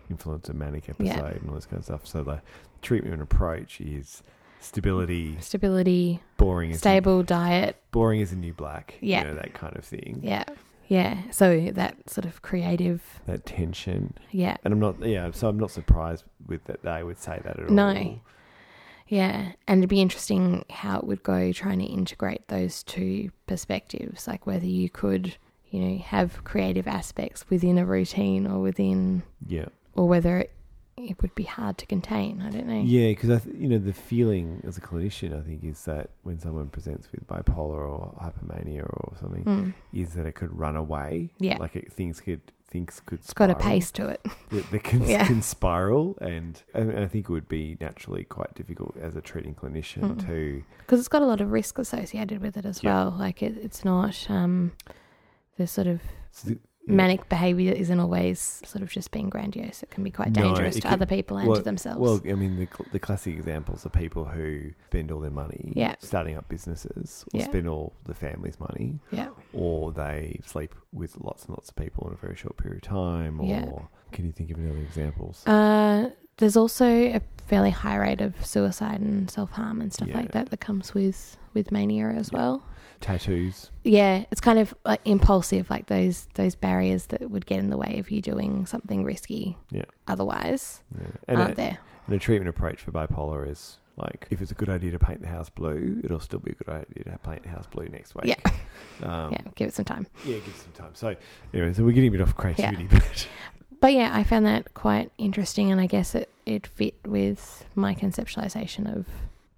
[0.09, 1.27] influence a manic episode Yeah.
[1.27, 2.07] and all this kind of stuff.
[2.07, 2.41] So the
[2.81, 4.23] treatment approach is
[4.61, 7.77] stability, Stability, boring, stable diet.
[7.91, 8.95] boring is a new black.
[9.01, 9.23] Yeah.
[9.23, 10.21] you know, that kind of thing.
[10.23, 10.45] Yeah.
[10.89, 11.19] Yeah.
[11.31, 13.21] So that sort of creative.
[13.27, 14.15] That tension.
[14.31, 14.57] Yeah.
[14.65, 17.71] And I'm not, yeah, so I'm not surprised with that they would say that at
[17.71, 17.87] No.
[17.89, 17.95] all.
[17.95, 18.21] No.
[19.07, 19.53] Yeah.
[19.67, 24.47] And it'd be interesting how it would go trying to integrate those two perspectives, like
[24.47, 25.37] whether you could,
[25.71, 29.67] you know, have creative aspects within a routine or within, Yeah.
[29.95, 30.53] or whether it,
[31.05, 32.43] it would be hard to contain.
[32.43, 32.83] I don't know.
[32.83, 36.11] Yeah, because I, th- you know, the feeling as a clinician, I think, is that
[36.23, 39.75] when someone presents with bipolar or hypomania or something, Mm.
[39.93, 41.31] is that it could run away.
[41.39, 41.59] Yeah.
[41.59, 43.19] like it, things could things could.
[43.21, 44.21] It's got a pace to it.
[44.51, 45.27] That, that can, Yeah.
[45.27, 49.55] can spiral, and, and I think it would be naturally quite difficult as a treating
[49.55, 50.27] clinician Mm.
[50.27, 50.63] to.
[50.81, 52.93] because it's got a lot of risk associated with it as Yeah.
[53.05, 53.17] well.
[53.19, 54.73] Like it, it's not um,
[55.57, 56.01] the sort of
[56.45, 56.55] yeah.
[56.89, 59.83] Manic behavior isn't always sort of just being grandiose.
[59.83, 61.99] It can be quite dangerous it to can- other people and to themselves.
[62.01, 65.95] Well, I mean, the, the classic examples are people who spend all their money Yeah.
[66.01, 67.47] starting up businesses, or Yeah.
[67.47, 72.09] spend all the family's money, yeah, or they sleep with lots and lots of people
[72.09, 73.41] in a very short period of time.
[73.41, 73.71] Or Yeah.
[74.13, 75.47] can you think of any other examples?
[75.47, 80.33] uh, there's also a fairly high rate of suicide and self harm and stuff like
[80.33, 82.63] that that comes with with mania as well.
[83.01, 83.71] Tattoos.
[83.85, 87.77] Yeah, it's kind of like impulsive, like those those barriers that would get in the
[87.77, 89.57] way of you doing something risky.
[89.71, 89.85] Yeah.
[90.07, 91.07] Otherwise, Yeah.
[91.29, 91.79] And, aren't a, there?
[92.07, 95.23] and a treatment approach for bipolar is like if it's a good idea to paint
[95.23, 98.15] the house blue, it'll still be a good idea to paint the house blue next
[98.15, 98.27] week.
[98.27, 98.51] Yeah.
[99.01, 100.09] Um, yeah, give it some time.
[100.25, 100.91] yeah, give it some time.
[100.95, 101.15] So,
[101.55, 103.29] anyway, so we're getting a bit off creativity, but
[103.81, 107.95] But yeah, I found that quite interesting, and I guess it, it fit with my
[107.95, 109.07] conceptualization of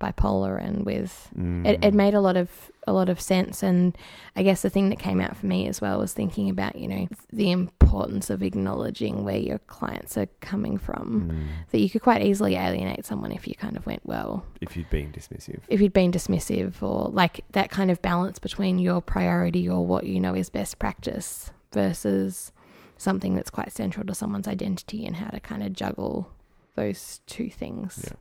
[0.01, 3.63] bipolar and with mm, it, it made a lot of a lot of sense.
[3.63, 3.97] And
[4.35, 6.89] I guess the thing that came out for me as well was thinking about you
[6.89, 11.31] know the importance of acknowledging where your clients are coming from.
[11.31, 14.77] mm, That you could quite easily alienate someone if you kind of went well if
[14.77, 15.61] you'd been dismissive.
[15.69, 20.05] if you'd been dismissive or like that kind of balance between your priority or what
[20.05, 22.53] you know is best practice versus
[22.97, 26.31] something that's quite central to someone's identity and how to kind of juggle
[26.75, 28.05] those two things.
[28.05, 28.17] Yeah.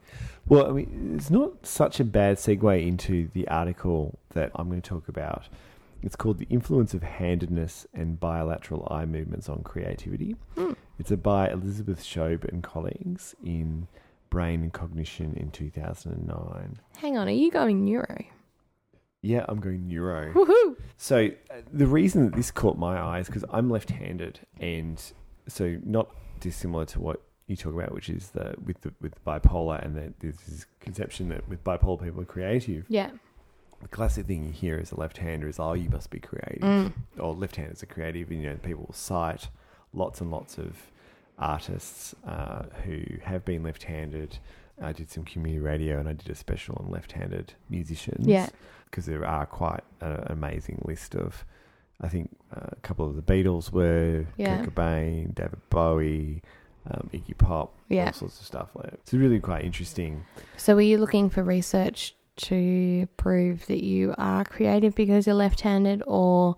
[0.48, 4.82] Well, I mean, it's not such a bad segue into the article that I'm going
[4.82, 5.48] to talk about.
[6.02, 10.36] It's called The Influence of Handedness and Bilateral Eye Movements on Creativity.
[10.56, 10.74] Hmm.
[10.98, 13.88] It's a by Elizabeth Shobe and colleagues in
[14.30, 16.80] Brain and Cognition in 2009.
[16.98, 18.24] Hang on, are you going neuro?
[19.22, 20.32] Yeah, I'm going neuro.
[20.34, 20.78] Woohoo!
[20.98, 25.02] So uh, the reason that this caught my eye is because I'm left-handed, and
[25.48, 29.84] so not dissimilar to what you talk about, which is the with the with bipolar,
[29.84, 32.86] and that there's this conception that with bipolar people are creative.
[32.88, 33.12] Yeah.
[33.82, 36.94] The classic thing you hear as a left-hander is, "Oh, you must be creative," Mm.
[37.18, 38.30] or left-handers are creative.
[38.30, 39.50] And, you know, people will cite
[39.94, 40.92] lots and lots of
[41.38, 44.38] artists uh, who have been left-handed.
[44.82, 48.50] I did some community radio, and I did a special on left-handed musicians Yeah.
[48.86, 51.46] because there are quite an amazing list of.
[52.02, 54.64] I think uh, a couple of the Beatles were Yeah.
[54.64, 56.42] Kurt Cobain, David Bowie,
[56.90, 58.08] um, Iggy Pop, Yeah.
[58.08, 58.94] all sorts of stuff like.
[58.94, 60.26] It's really quite interesting.
[60.58, 65.62] So, were you looking for research to prove that you are creative because you're left
[65.62, 66.56] handed or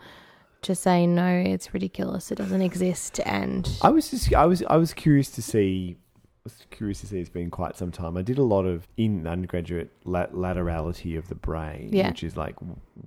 [0.62, 3.20] to say, no, it's ridiculous, it doesn't exist?
[3.26, 5.98] And I was just I was I was curious to see.
[6.44, 7.20] I was curious to see.
[7.20, 8.18] It's been quite some time.
[8.18, 12.10] I did a lot of in undergraduate la- laterality of the brain, Yeah.
[12.10, 12.56] which is like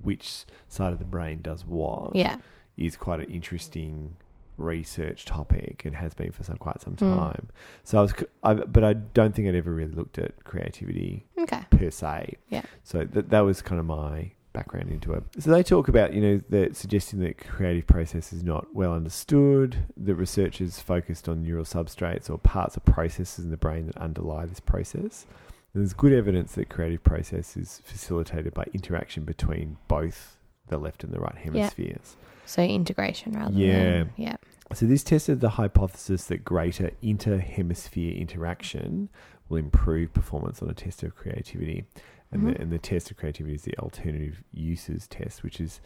[0.03, 2.15] which side of the brain does what.
[2.15, 2.37] yeah,
[2.77, 4.17] is quite an interesting
[4.57, 7.17] research topic and has been for some quite some Mm.
[7.17, 7.49] time.
[7.83, 11.63] So I was, I, but I don't think I'd ever really looked at creativity okay,
[11.71, 12.37] per se.
[12.49, 12.63] Yeah.
[12.83, 15.25] So that that was kind of my background into it.
[15.41, 19.77] So they talk about you know that suggesting that creative process is not well understood.
[19.97, 24.47] The researchers focused on neural substrates or parts of processes in the brain that underlie
[24.47, 25.27] this process.
[25.73, 30.37] And there's good evidence that creative process is facilitated by interaction between both
[30.69, 32.17] the left and the right hemispheres.
[32.47, 33.79] So integration rather Yeah.
[34.05, 34.37] than yeah,
[34.73, 39.09] So this tested the hypothesis that greater inter-hemisphere interaction
[39.49, 41.85] will improve performance on a test of creativity,
[42.33, 42.55] and Mhm.
[42.55, 45.81] the and the test of creativity is the alternative uses test, which is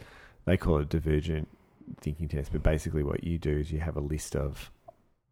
[0.45, 1.47] they call it a divergent
[1.99, 2.51] thinking test.
[2.51, 4.71] But basically, what you do is you have a list of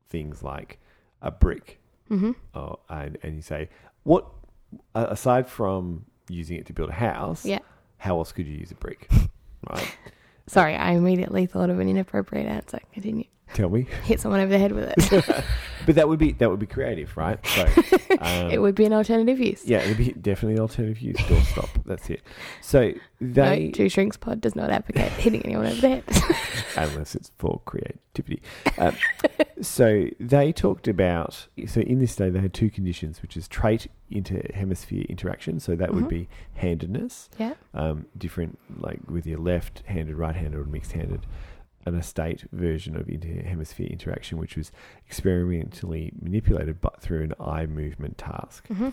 [0.09, 0.79] things like
[1.21, 3.69] a brick, hmm or, and and you say
[4.03, 4.25] what
[4.93, 7.59] aside from using it to build a house, Yeah.
[7.97, 9.09] how else could you use a brick,
[9.69, 9.97] right?
[10.47, 12.79] Sorry, I immediately thought of an inappropriate answer.
[12.93, 13.25] Continue.
[13.53, 13.87] Tell me.
[14.03, 15.45] Hit someone over the head with it.
[15.85, 17.39] But that would be that would be creative, right?
[17.47, 17.61] So
[18.19, 19.63] um, it would be an alternative use.
[19.63, 21.15] Yeah, it'd be definitely an alternative use.
[21.15, 21.69] Doorstop.
[21.85, 22.21] That's it.
[22.61, 22.91] So
[23.21, 26.03] they, no, Two Shrinks Pod does not advocate hitting anyone over the head.
[26.75, 28.41] unless it's for creativity.
[28.77, 28.97] Um,
[29.61, 31.47] so they talked about.
[31.67, 35.61] So in this study, they had two conditions, which is trait inter hemisphere interaction.
[35.61, 35.93] So that Mhm.
[35.95, 37.53] would be handedness, yeah.
[37.73, 41.25] um, different like with your left-handed, right-handed, or mixed-handed.
[41.87, 44.71] An estate version of inter hemisphere interaction, which was
[45.05, 48.67] experimentally manipulated but through an eye movement task.
[48.67, 48.89] hmm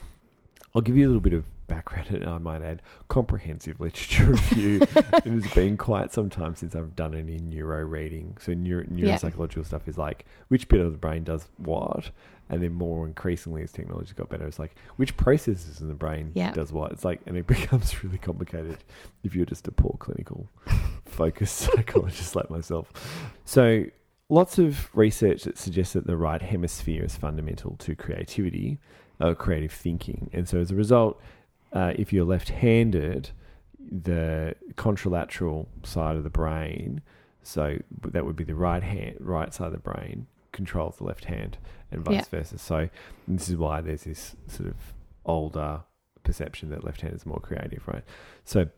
[0.75, 4.81] I'll give you a little bit of background, and I might add comprehensive literature review.
[4.83, 8.37] it has been quite some time since I've done any neuro reading.
[8.41, 9.17] So neuro, Yeah.
[9.17, 12.11] neuropsychological stuff is like which bit of the brain does what,
[12.51, 16.33] and then more increasingly as technology got better, it's like which processes in the brain
[16.35, 16.51] Yeah.
[16.53, 16.91] does what.
[16.91, 18.79] It's like, and it becomes really complicated
[19.23, 20.49] if you're just a poor clinical
[21.07, 22.93] focused psychologist like myself.
[23.45, 23.85] So
[24.29, 28.79] lots of research that suggests that the right hemisphere is fundamental to creativity,
[29.21, 31.21] uh, creative thinking, and so as a result,
[31.73, 33.31] uh, if you're left-handed,
[33.79, 37.03] the contralateral side of the brain,
[37.43, 37.79] so
[38.13, 41.59] that would be the right hand, right side of the brain, controls the left hand,
[41.91, 42.39] and vice Yeah.
[42.39, 42.59] versa.
[42.59, 42.89] So
[43.29, 44.77] this is why there's this sort of
[45.27, 45.83] older
[46.23, 48.05] perception that left hand is more creative, right?
[48.45, 48.69] So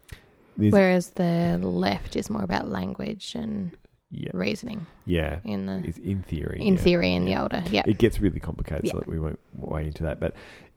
[0.57, 3.73] Whereas the left is more about language and
[4.11, 6.81] yeah, reasoning yeah, in the is in theory, in yeah.
[6.81, 7.35] theory in Yeah.
[7.37, 7.63] the older.
[7.71, 7.83] Yeah.
[7.87, 10.21] It gets really complicated, so that we won't way into that.
[10.21, 10.35] But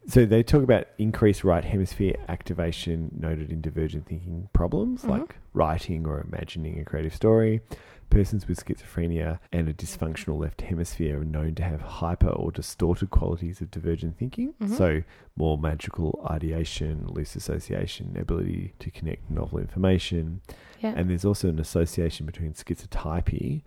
[0.07, 5.09] so they talk about increased right hemisphere activation noted in divergent thinking problems Mhm.
[5.09, 7.61] like writing or imagining a creative story.
[8.09, 13.11] Persons with schizophrenia and a dysfunctional left hemisphere are known to have hyper or distorted
[13.11, 14.55] qualities of divergent thinking.
[14.59, 14.69] Mhm.
[14.69, 15.03] So,
[15.36, 20.41] more magical ideation, loose association, ability to connect novel information,
[20.80, 20.93] Yeah.
[20.95, 23.61] and there's also an association between schizotypy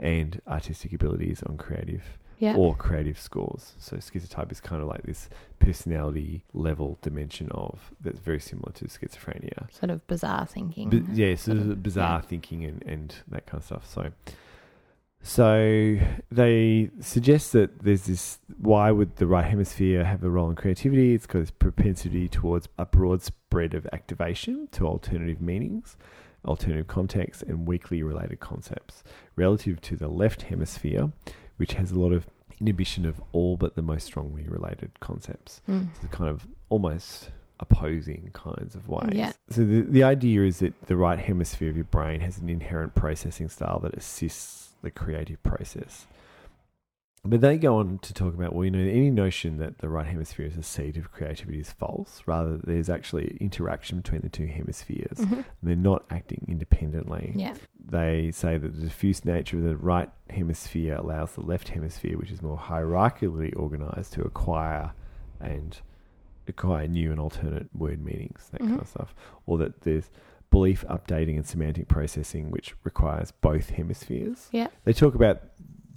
[0.00, 2.54] and artistic abilities on creative yeah.
[2.54, 3.74] or creative scores.
[3.78, 8.86] So schizotype is kind of like this personality level dimension of that's very similar to
[8.86, 9.72] schizophrenia.
[9.72, 10.90] sort of bizarre thinking.
[10.90, 12.28] But yeah, sort sort of- bizarre yeah.
[12.28, 13.86] thinking and, and that kind of stuff.
[13.88, 14.12] So
[15.22, 15.98] so
[16.30, 21.14] they suggest that there's this why would the right hemisphere have a role in creativity?
[21.14, 25.96] It's got this propensity towards a broad spread of activation to alternative meanings.
[26.46, 29.02] Alternative contexts, and weakly related concepts,
[29.36, 31.12] relative to the left hemisphere,
[31.56, 32.26] which has a lot of
[32.60, 35.60] inhibition of all but the most strongly related concepts.
[35.68, 35.88] Mm.
[36.00, 37.30] So kind of almost
[37.60, 39.12] opposing kinds of ways.
[39.12, 39.32] Yeah.
[39.50, 42.94] So the, the idea is that the right hemisphere of your brain has an inherent
[42.94, 46.06] processing style that assists the creative process.
[47.26, 50.06] But they go on to talk about, well, you know, any notion that the right
[50.06, 52.22] hemisphere is a seat of creativity is false.
[52.26, 55.18] Rather, there's actually interaction between the two hemispheres.
[55.18, 55.44] Mhm.
[55.62, 57.32] They're not acting independently.
[57.34, 57.54] Yeah.
[57.84, 62.30] They say that the diffuse nature of the right hemisphere allows the left hemisphere, which
[62.30, 64.92] is more hierarchically organized, to acquire
[65.40, 65.78] and
[66.48, 68.80] acquire new and alternate word meanings, that kind Mhm.
[68.82, 69.14] of stuff.
[69.46, 70.10] Or that there's
[70.50, 74.48] belief updating and semantic processing, which requires both hemispheres.
[74.52, 74.68] Yeah.
[74.84, 75.42] They talk about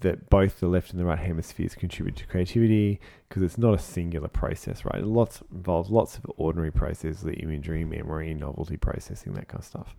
[0.02, 3.78] that both the left and the right hemispheres contribute to creativity because it's not a
[3.80, 5.02] singular process, right?
[5.02, 9.66] It lots involves lots of ordinary processes, the imagery, memory, novelty processing, that kind of
[9.66, 9.95] stuff.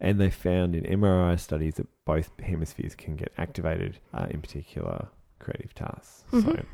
[0.00, 5.08] And they found in MRI studies that both hemispheres can get activated uh, in particular
[5.38, 6.24] creative tasks.
[6.30, 6.64] So, Mhm.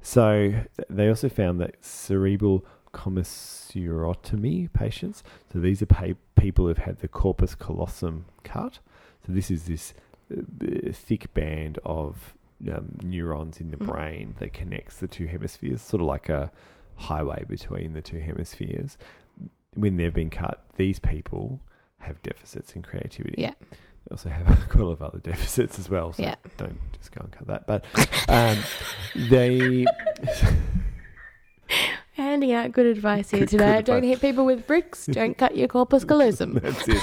[0.00, 5.22] so th- they also found that cerebral commissurotomy patients,
[5.52, 8.78] so these are pa- people who've had the corpus callosum cut.
[9.26, 9.94] So this is this
[10.92, 12.34] thick band of
[12.72, 13.86] um, neurons in the Mm.
[13.86, 16.50] brain that connects the two hemispheres, sort of like a
[16.96, 18.96] highway between the two hemispheres.
[19.74, 21.60] When they've been cut, these people
[21.98, 23.40] have deficits in creativity.
[23.40, 23.54] Yeah.
[23.70, 26.12] They also have a lot of other deficits as well.
[26.12, 26.34] So Yeah.
[26.56, 27.66] don't just go and cut that.
[27.66, 27.84] But
[28.28, 28.58] um,
[29.28, 29.84] they.
[32.22, 33.76] Handing out good advice here Good- today.
[33.76, 34.10] good Don't advice.
[34.10, 35.06] hit people with bricks.
[35.10, 36.54] Don't cut your corpus callosum.
[36.54, 37.02] That's it.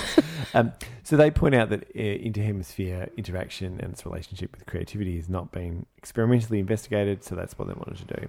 [0.54, 5.30] Um, so they point out that uh, interhemisphere interaction and its relationship with creativity has
[5.30, 8.28] not been experimentally investigated, so that's what they wanted to do.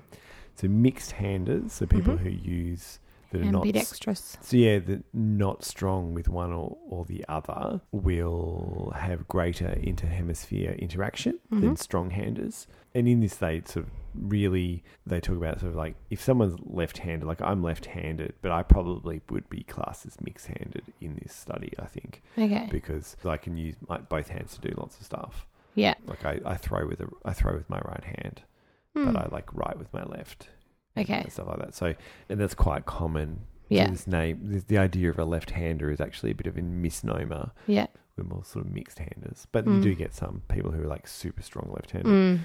[0.56, 2.18] So mixed handers, so people Mhm.
[2.20, 2.98] who use
[3.30, 4.36] that are not Ambidextrous.
[4.40, 10.72] so yeah, that not strong with one or, or the other will have greater interhemisphere
[10.78, 11.78] interaction than Mhm.
[11.78, 12.66] strong handers.
[12.94, 16.58] And in this, they sort of really they talk about sort of like if someone's
[16.64, 21.72] left-handed, like I'm left-handed, but I probably would be classed as mixed-handed in this study.
[21.78, 22.68] I think Okay.
[22.70, 25.46] because I can use my, both hands to do lots of stuff.
[25.76, 25.94] Yeah.
[26.06, 28.42] Like I, I throw with a I throw with my right hand,
[28.96, 29.04] Hmm.
[29.12, 30.48] but I like write with my left
[30.98, 31.20] Okay.
[31.20, 31.74] and stuff like that.
[31.76, 31.94] So,
[32.28, 33.42] and that's quite common.
[33.68, 33.84] Yeah.
[33.84, 36.62] So this name, this, the idea of a left-hander is actually a bit of a
[36.62, 37.52] misnomer.
[37.68, 37.86] Yeah.
[38.16, 39.76] We're more sort of mixed-handers, but Mm.
[39.76, 42.10] you do get some people who are like super strong left-handed.
[42.10, 42.40] Mm.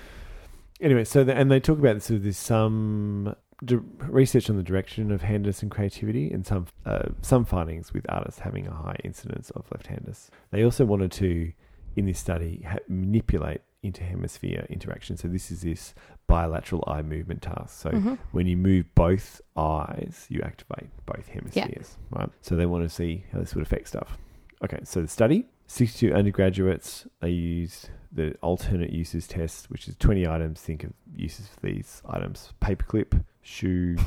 [0.81, 2.09] Anyway, so the, and they talk about this.
[2.09, 7.09] of there's some di- research on the direction of handedness and creativity, and some uh,
[7.21, 10.29] some findings with artists having a high incidence of left-handedness.
[10.51, 11.51] They also wanted to,
[11.95, 15.15] in this study, ha- manipulate interhemisphere interaction.
[15.15, 15.93] So this is this
[16.27, 17.69] bilateral eye movement task.
[17.81, 18.17] So Mhm.
[18.31, 22.29] when you move both eyes, you activate both hemispheres, right?
[22.41, 24.17] So they want to see how this would affect stuff.
[24.63, 30.27] Okay, so the study 62 undergraduates, they used the alternate uses test, which is 20
[30.27, 30.61] items.
[30.61, 33.97] Think of uses for these items paperclip, shoe,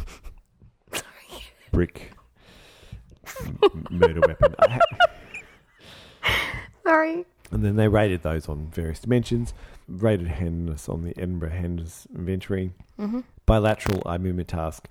[1.72, 2.12] brick,
[3.90, 4.54] murder weapon.
[6.84, 7.24] Sorry.
[7.50, 9.52] And then they rated those on various dimensions,
[9.88, 13.20] rated handedness on the Edinburgh Handedness Inventory, Mm-hmm.
[13.46, 14.88] bilateral eye movement task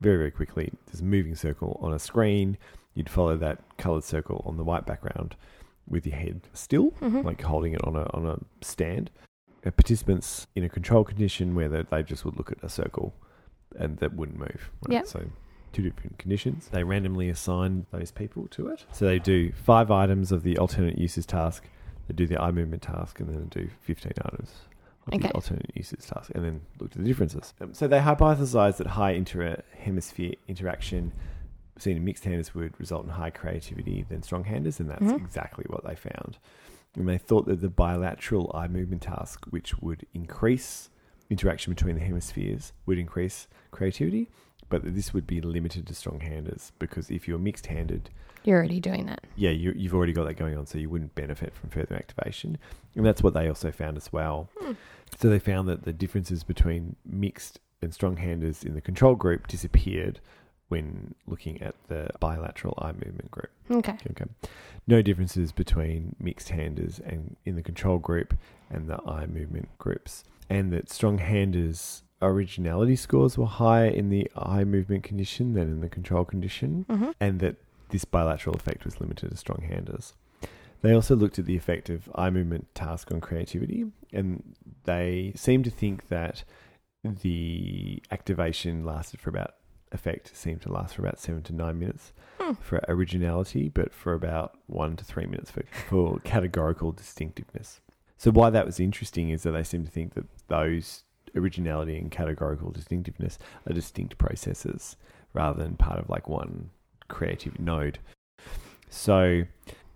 [0.00, 0.72] very, very quickly.
[0.86, 2.56] There's a moving circle on a screen.
[2.94, 5.34] You'd follow that coloured circle on the white background
[5.88, 7.24] with your head still, Mhm.
[7.24, 9.10] like holding it on a, on a stand.
[9.66, 13.14] Uh, participants in a control condition where they, they just would look at a circle
[13.76, 14.70] and that wouldn't move.
[14.86, 14.94] Right?
[14.94, 15.06] Yep.
[15.06, 15.24] So
[15.72, 16.68] two different conditions.
[16.68, 18.86] They randomly assign those people to it.
[18.92, 21.64] So they do five items of the alternate uses task.
[22.06, 24.50] They do the eye movement task and then they do 15 items
[25.06, 25.28] of Okay.
[25.28, 27.52] the alternate uses task and then look at the differences.
[27.60, 31.12] Um, so they hypothesized that high inter-hemisphere interaction
[31.82, 35.16] seen in mixed handers would result in high creativity than strong handers, and that's Mhm.
[35.16, 36.38] exactly what they found.
[36.94, 40.90] And they thought that the bilateral eye movement task, which would increase
[41.30, 44.28] interaction between the hemispheres, would increase creativity,
[44.68, 48.10] but that this would be limited to strong handers because if you're mixed handed,
[48.44, 49.24] You're already doing that.
[49.36, 52.56] yeah, you, you've already got that going on, so you wouldn't benefit from further activation.
[52.94, 54.48] And that's what they also found as well.
[54.58, 54.72] Hmm.
[55.18, 59.46] So they found that the differences between mixed and strong handers in the control group
[59.46, 60.20] disappeared
[60.68, 63.50] when looking at the bilateral eye movement group.
[63.70, 63.96] Okay.
[64.10, 64.24] Okay.
[64.86, 68.34] No differences between mixed handers and in the control group
[68.70, 70.24] and the eye movement groups.
[70.50, 75.80] And that strong handers originality scores were higher in the eye movement condition than in
[75.80, 77.10] the control condition Mm-hmm.
[77.20, 77.56] and that
[77.90, 80.14] this bilateral effect was limited to strong handers.
[80.82, 84.54] They also looked at the effect of eye movement task on creativity, and
[84.84, 86.44] they seemed to think that
[87.02, 89.54] the activation lasted for about
[89.92, 92.52] effect seemed to last for about seven to nine minutes Hmm.
[92.60, 97.80] for originality, but for about one to three minutes for, for categorical distinctiveness.
[98.16, 101.04] So, why that was interesting is that they seem to think that those
[101.36, 104.96] originality and categorical distinctiveness are distinct processes
[105.34, 106.70] rather than part of like one
[107.08, 107.98] creative node.
[108.88, 109.42] So,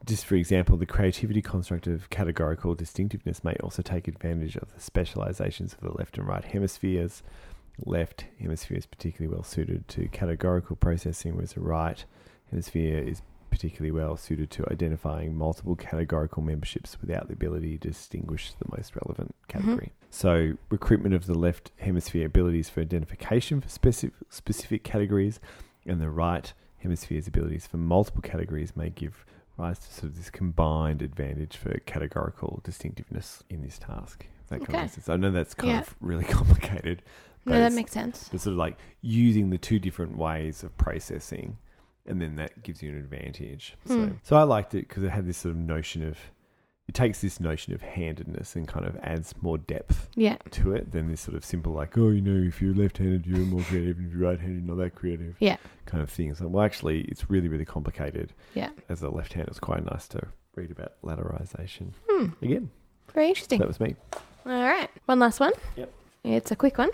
[0.05, 4.81] just for example, the creativity construct of categorical distinctiveness may also take advantage of the
[4.81, 7.23] specializations of the left and right hemispheres.
[7.85, 12.05] Left hemisphere is particularly well suited to categorical processing, whereas the right
[12.51, 18.53] hemisphere is particularly well suited to identifying multiple categorical memberships without the ability to distinguish
[18.55, 19.59] the most relevant mm-hmm.
[19.61, 19.93] category.
[20.11, 25.39] So, recruitment of the left hemisphere abilities for identification for specific, specific categories
[25.87, 29.25] and the right hemisphere's abilities for multiple categories may give
[29.57, 34.27] rise to sort of this combined advantage for categorical distinctiveness in this task.
[34.49, 35.13] That kind of Okay.
[35.13, 35.81] I know that's kind Yeah.
[35.81, 37.03] of really complicated.
[37.45, 38.31] No, that makes sense.
[38.33, 41.59] it's sort of like using the two different ways of processing,
[42.07, 43.75] and then that gives you an advantage.
[43.87, 44.13] So, Hmm.
[44.23, 46.19] so I liked it because it had this sort of notion of
[46.89, 50.37] it takes this notion of handedness and kind of adds more depth Yeah.
[50.51, 53.39] to it than this sort of simple like, oh, you know, if you're left-handed, you're
[53.47, 55.37] more creative, and if you're right-handed, you're not that creative.
[55.39, 55.59] Yeah.
[55.87, 56.29] kind of thing.
[56.31, 58.33] It's like, well, actually, it's really, really complicated.
[58.55, 58.71] Yeah.
[58.89, 60.27] As a left-hander, it's quite nice to
[60.57, 62.27] read about lateralization Hmm.
[62.43, 62.71] again.
[63.15, 63.59] Very So interesting.
[63.61, 63.95] that was me.
[64.45, 64.91] All right.
[65.07, 65.53] One last one.
[65.77, 65.93] Yep.
[66.25, 66.91] It's a quick one.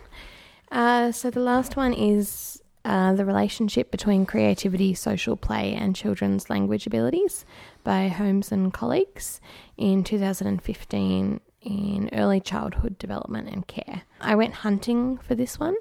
[0.71, 6.49] Uh, so the last one is uh, the relationship between creativity, social play, and children's
[6.49, 7.45] language abilities
[7.85, 9.41] by Holmes and colleagues
[9.77, 14.03] in 2015 in early childhood development and care.
[14.21, 15.75] I went hunting for this one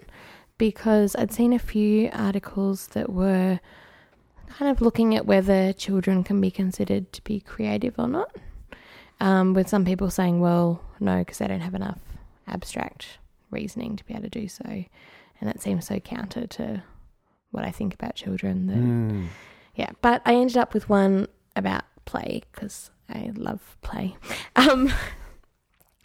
[0.58, 3.60] because I'd seen a few articles that were
[4.50, 8.36] kind of looking at whether children can be considered to be creative or not.
[9.20, 12.00] Um, with some people saying, well, no, because they don't have enough
[12.48, 13.18] abstract
[13.52, 14.64] reasoning to be able to do so.
[14.66, 16.84] And that seems so counter to
[17.52, 18.68] what I think about children.
[18.68, 19.28] That, Mm.
[19.76, 24.16] Yeah, but I ended up with one about play because I love play.
[24.56, 24.92] Um,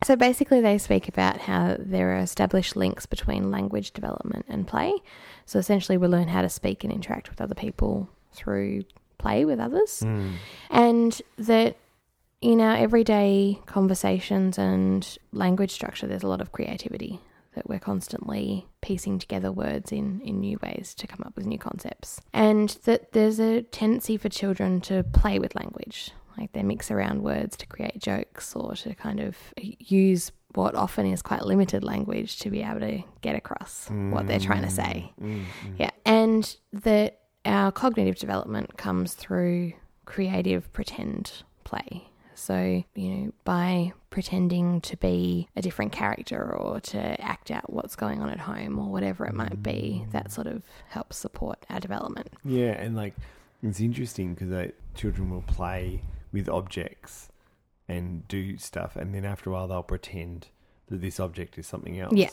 [0.05, 4.93] so basically, they speak about how there are established links between language development and play.
[5.47, 8.83] So essentially, we learn how to speak and interact with other people through
[9.19, 10.33] play with others Mm.
[10.71, 11.77] and that
[12.41, 17.21] in our everyday conversations and language structure, there's a lot of creativity
[17.55, 21.59] that we're constantly piecing together words in, in new ways to come up with new
[21.59, 22.21] concepts.
[22.33, 27.23] And that there's a tendency for children to play with language, like they mix around
[27.23, 32.39] words to create jokes or to kind of use what often is quite limited language
[32.41, 35.13] to be able to get across what they're trying to say.
[35.21, 35.45] Mm, mm.
[35.79, 39.73] Yeah, and that our cognitive development comes through
[40.05, 42.09] creative pretend play.
[42.43, 47.95] So, you know, by pretending to be a different character or to act out what's
[47.95, 50.11] going on at home or whatever it might be, mm.
[50.11, 52.33] that sort of helps support our development.
[52.45, 53.15] Yeah, and like
[53.63, 57.29] it's interesting because children will play with objects
[57.87, 60.49] and do stuff, and then after a while they'll pretend
[60.89, 62.13] that this object is something else.
[62.13, 62.31] Yeah.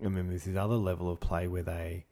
[0.00, 2.04] and then there's this other level of play where they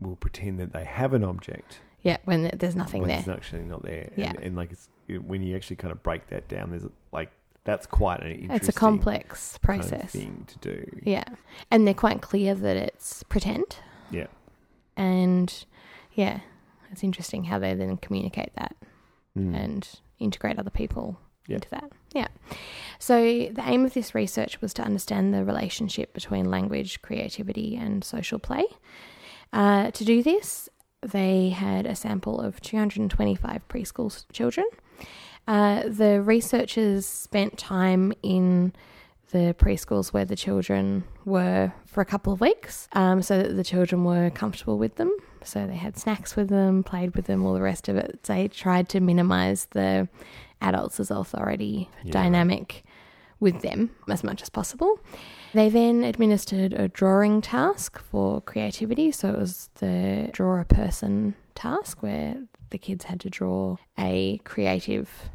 [0.00, 3.18] will pretend that they have an object Yeah, when there's nothing when there.
[3.18, 4.10] it's actually not there.
[4.16, 4.30] Yeah.
[4.30, 4.88] and, and like it's
[5.26, 7.30] when you actually kind of break that down, there's like
[7.64, 10.12] that's quite an interesting It's a complex kind of process.
[10.12, 11.00] thing to do.
[11.02, 11.24] Yeah.
[11.70, 13.76] And they're quite clear that it's pretend.
[14.10, 14.26] Yeah.
[14.96, 15.64] And
[16.12, 16.40] yeah,
[16.92, 18.76] it's interesting how they then communicate that.
[19.36, 19.56] Mm.
[19.56, 19.88] and
[20.20, 21.56] integrate other people Yeah.
[21.56, 21.90] into that.
[22.12, 22.28] Yeah.
[23.00, 23.16] So
[23.50, 28.38] the aim of this research was to understand the relationship between language, creativity, and social
[28.38, 28.64] play.
[29.52, 30.68] Uh, to do this,
[31.12, 34.66] they had a sample of 225 preschool children.
[35.46, 38.72] Uh, the researchers spent time in
[39.30, 43.64] the preschools where the children were for a couple of weeks um, so that the
[43.64, 45.14] children were comfortable with them.
[45.42, 48.22] So they had snacks with them, played with them, all the rest of it.
[48.22, 50.08] They tried to minimize the
[50.62, 52.12] adults as authority Yeah.
[52.12, 52.84] dynamic
[53.40, 54.98] with them as much as possible.
[55.54, 59.12] They then administered a drawing task for creativity.
[59.12, 64.38] So it was the draw a person task where the kids had to draw a
[64.38, 65.30] creative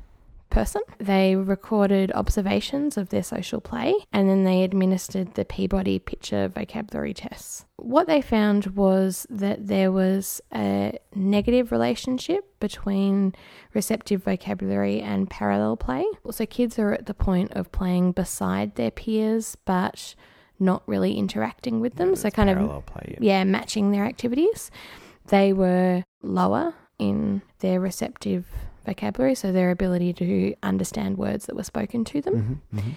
[0.50, 0.82] person.
[0.98, 7.14] They recorded observations of their social play and then they administered the Peabody picture vocabulary
[7.14, 7.66] tests.
[7.78, 13.34] What they found was that there was a negative relationship between
[13.74, 16.06] receptive vocabulary and parallel play.
[16.32, 20.16] So kids are at the point of playing beside their peers but
[20.60, 22.10] not really interacting with them.
[22.10, 23.18] Yeah, so kind of parallel play.
[23.22, 24.72] yeah, matching their activities.
[25.28, 28.46] They were lower in their receptive
[28.86, 32.62] vocabulary, so their ability to understand words that were spoken to them.
[32.74, 32.92] Mhm, mhm.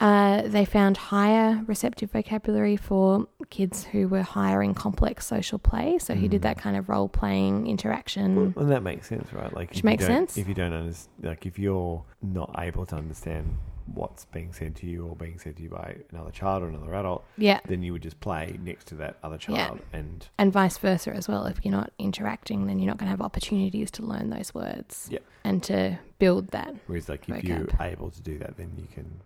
[0.00, 5.96] Uh, they found higher receptive vocabulary for kids who were higher in complex social play.
[5.98, 6.44] So who did Mm.
[6.44, 8.52] that kind of role playing interaction.
[8.56, 9.54] Well, and that makes sense, right?
[9.54, 10.36] Like, Which makes sense.
[10.36, 14.86] If you don't understand, like, if you're not able to understand what's being said to
[14.86, 17.60] you or being said to you by another child or another adult, Yeah.
[17.66, 19.68] then you would just play next to that other Yeah.
[19.68, 19.80] child.
[19.92, 21.46] And And vice versa as well.
[21.46, 25.08] If you're not interacting, then you're not going to have opportunities to learn those words
[25.10, 25.18] Yeah.
[25.44, 26.74] and to build that.
[26.86, 29.20] whereas, like, if you're able to do that, then you can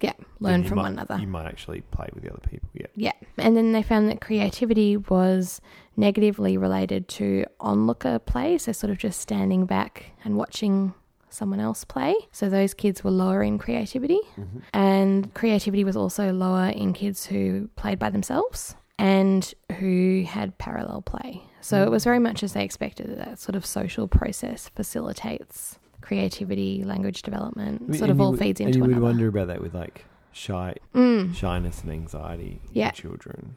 [0.00, 0.14] Yeah.
[0.38, 1.18] Learn from might- one another.
[1.20, 2.70] You might actually play with the other people.
[2.72, 2.86] Yeah.
[2.96, 3.12] Yeah.
[3.36, 5.60] And then they found that creativity was
[5.94, 8.56] negatively related to onlooker play.
[8.56, 10.94] So, sort of just standing back and watching
[11.32, 12.14] someone else play.
[12.32, 14.20] So, those kids were lower in creativity.
[14.36, 14.58] Mm-hmm.
[14.74, 21.02] And creativity was also lower in kids who played by themselves and who had parallel
[21.02, 21.42] play.
[21.60, 25.78] So, it was very much as they expected that that sort of social process facilitates
[26.00, 29.28] creativity, language development, I mean, sort of all would- feeds And into you would wonder
[29.28, 31.34] about that with like shy Mm.
[31.34, 32.88] shyness and anxiety Yeah.
[32.88, 33.56] in children.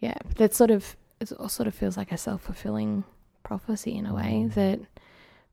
[0.00, 3.04] Yeah, that sort of it sort of feels like a self fulfilling
[3.44, 4.54] prophecy in a way Mm.
[4.54, 4.80] that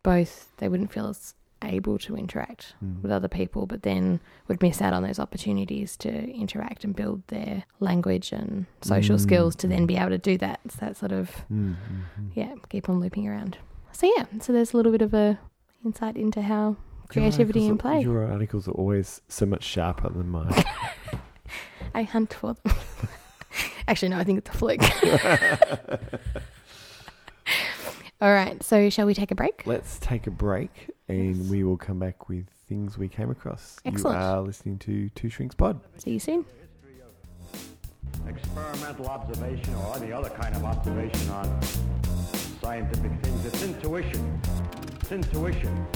[0.03, 3.01] both they wouldn't feel as able to interact Mm.
[3.01, 7.21] with other people, but then would miss out on those opportunities to interact and build
[7.27, 9.21] their language and social Mm.
[9.21, 10.59] skills to then be able to do that.
[10.65, 12.29] It's that sort of Mm, mhm.
[12.33, 13.57] yeah, keep on looping around.
[13.91, 15.39] So yeah, so there's a little bit of a
[15.85, 16.77] insight into how
[17.09, 18.01] creativity and are- play.
[18.01, 20.53] Your articles are always so much sharper than mine.
[21.93, 22.73] I hunt for them.
[23.87, 24.79] Actually, no, I think it's a fluke.
[28.21, 29.63] All right, so shall we take a break?
[29.65, 33.77] Let's take a break and we will come back with things we came across.
[33.85, 34.17] Excellent.
[34.17, 35.79] You are listening to Two Shrinks Pod.
[35.97, 36.45] See you soon.
[38.27, 41.61] experimental observation or any other kind of observation on
[42.61, 43.45] scientific things.
[43.45, 44.41] It's intuition.
[45.01, 45.87] It's intuition.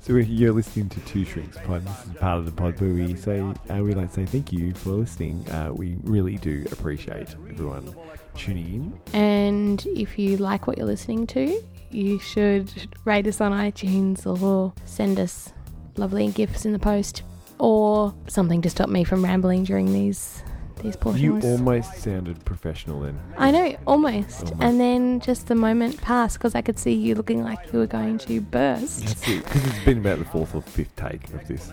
[0.00, 1.84] So you're listening to Two Shrinks Pod.
[1.84, 4.50] This is part of the pod where we say uh, we like to say thank
[4.50, 5.46] you for listening.
[5.50, 7.94] Uh, we really do appreciate everyone
[8.34, 9.00] tuning in.
[9.12, 11.62] And if you like what you're listening to,
[11.94, 12.70] you should
[13.04, 15.52] rate us on iTunes or send us
[15.96, 17.22] lovely gifts in the post
[17.58, 20.42] or something to stop me from rambling during these
[20.82, 21.22] these portions.
[21.22, 23.18] You almost sounded professional then.
[23.38, 24.40] I know, almost.
[24.40, 24.54] Almost.
[24.60, 27.86] And then just the moment passed because I could see you looking like you were
[27.86, 29.06] going to burst.
[29.06, 29.44] That's it.
[29.44, 31.70] Because it's been about the fourth or fifth take of this.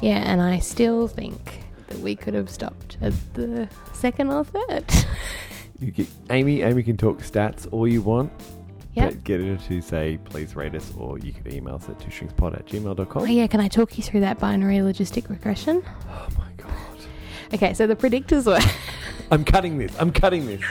[0.00, 4.84] Yeah, and I still think that we could have stopped at the second or third.
[5.80, 6.62] You get Amy.
[6.62, 8.32] Amy can talk stats all you want.
[8.98, 9.24] Yep.
[9.24, 12.66] Get her to say, please rate us, or you could email us at twoshrinkspod at
[12.66, 13.22] gmail.com.
[13.22, 15.82] Oh, yeah, can I talk you through that binary logistic regression?
[16.08, 16.72] Oh my god.
[17.54, 18.60] Okay, so the predictors were.
[19.30, 19.94] I'm cutting this.
[19.98, 20.62] I'm cutting this.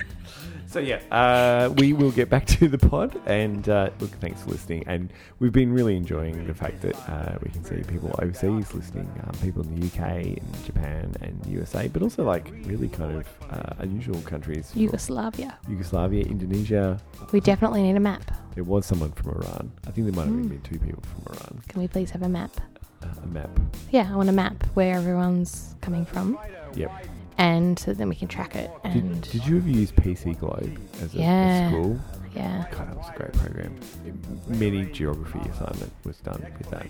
[0.70, 4.50] So yeah, uh, we will get back to the pod, and uh, look, thanks for
[4.52, 4.84] listening.
[4.86, 9.10] And we've been really enjoying the fact that uh, we can see people overseas listening,
[9.24, 10.00] um, people in the UK
[10.38, 15.58] and Japan and USA, but also like really kind of uh, unusual countries, Yugoslavia.
[15.70, 17.00] Yugoslavia, Indonesia.
[17.32, 18.30] We definitely need a map.
[18.54, 19.72] There was someone from Iran.
[19.88, 20.50] I think there might have Mm.
[20.50, 21.62] been two people from Iran.
[21.70, 22.52] Can we please have a map?
[23.02, 23.50] Uh, a map.
[23.92, 26.38] Yeah, I want a map where everyone's coming from,
[26.76, 26.92] Yep.
[27.38, 28.72] And so then we can track it.
[28.84, 31.70] And Did, did you ever use PC Globe as a, a Yeah.
[31.70, 32.00] school?
[32.36, 33.76] yeah, God, that was a great program.
[34.48, 36.88] Many geography assignment was done with that.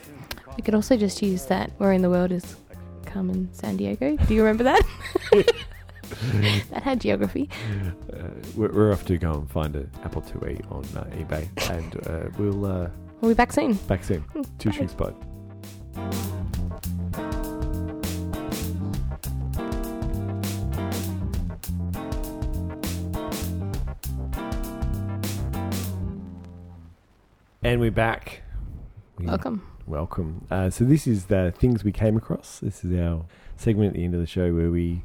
[0.56, 1.72] we could also just use that.
[1.78, 2.56] Where in the world is
[3.06, 4.26] Carmen Sandiego?
[4.28, 4.84] Do you remember that?
[6.72, 7.50] that had geography.
[8.14, 12.08] Uh, we're, we're off to go and find an Apple IIe on uh, eBay, and
[12.08, 12.89] uh, we'll uh,
[13.22, 13.74] We'll be back soon.
[13.74, 14.24] back soon.
[14.60, 14.76] Two Bye.
[14.76, 14.93] Shrinks
[27.68, 28.43] And we're back.
[29.18, 29.61] We- Welcome.
[29.88, 30.47] Welcome.
[30.49, 32.59] Uh, so this is the things we came across.
[32.61, 33.26] This is our
[33.57, 35.03] segment at the end of the show where we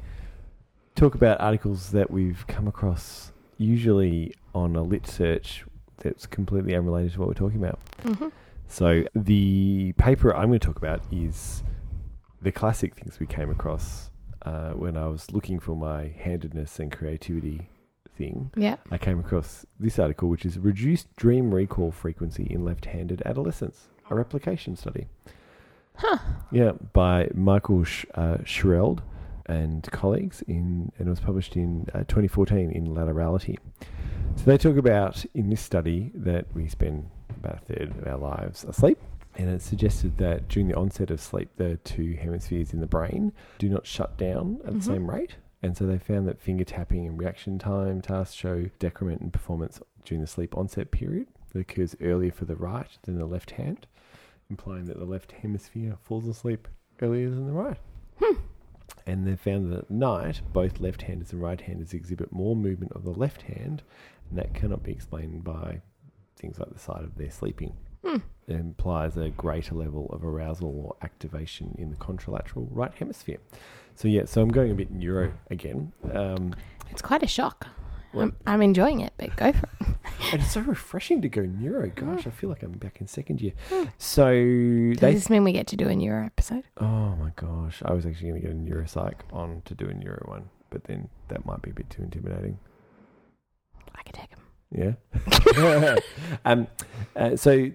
[0.95, 5.65] talk about articles that we've come across, usually on a lit search
[5.97, 7.79] that's completely unrelated to what we're talking about.
[8.01, 8.29] hmm
[8.69, 11.63] So the paper I'm going to talk about is
[12.41, 14.09] the classic things we came across
[14.43, 17.67] uh, when I was looking for my handedness and creativity
[18.15, 18.51] thing.
[18.55, 18.77] Yeah.
[18.91, 24.15] I came across this article, which is reduced dream recall frequency in left-handed adolescents, a
[24.15, 25.07] replication study.
[25.95, 26.17] Huh.
[26.51, 28.99] Yeah, by Michael Sh- uh, Schredl
[29.45, 33.57] and colleagues in, and it was published in uh, 2014 in Laterality.
[34.37, 38.17] So they talk about in this study that we spend about a third of our
[38.17, 38.97] lives asleep,
[39.35, 43.31] and it suggested that during the onset of sleep, the two hemispheres in the brain
[43.59, 44.77] do not shut down at Mhm.
[44.77, 45.35] the same rate.
[45.63, 49.79] And so they found that finger tapping and reaction time tasks show decrement in performance
[50.03, 53.87] during the sleep onset period that occurs earlier for the right than the left hand,
[54.49, 56.67] implying that the left hemisphere falls asleep
[57.01, 57.77] earlier than the right.
[59.05, 63.11] And they found that at night, both left-handers and right-handers exhibit more movement of the
[63.11, 63.83] left hand,
[64.29, 65.81] and that cannot be explained by
[66.37, 67.75] things like the side of their sleeping.
[68.03, 68.17] Hmm.
[68.47, 73.39] It implies a greater level of arousal or activation in the contralateral right hemisphere.
[73.95, 75.91] So yeah, so I'm going a bit neuro again.
[76.11, 76.53] Um,
[76.89, 77.67] It's quite a shock.
[78.15, 79.87] I'm, I'm enjoying it, but go for it.
[80.33, 81.89] and it's so refreshing to go neuro.
[81.95, 83.53] Gosh, I feel like I'm back in second year.
[83.69, 83.85] Hmm.
[83.97, 85.13] So Does they.
[85.13, 86.63] this mean we get to do a neuro episode?
[86.77, 89.93] Oh my gosh, I was actually going to get a neuropsych on to do a
[89.93, 92.59] neuro one, but then that might be a bit too intimidating.
[93.95, 94.39] I could take him.
[94.75, 95.95] Yeah.
[96.45, 96.67] um,
[97.15, 97.69] uh, so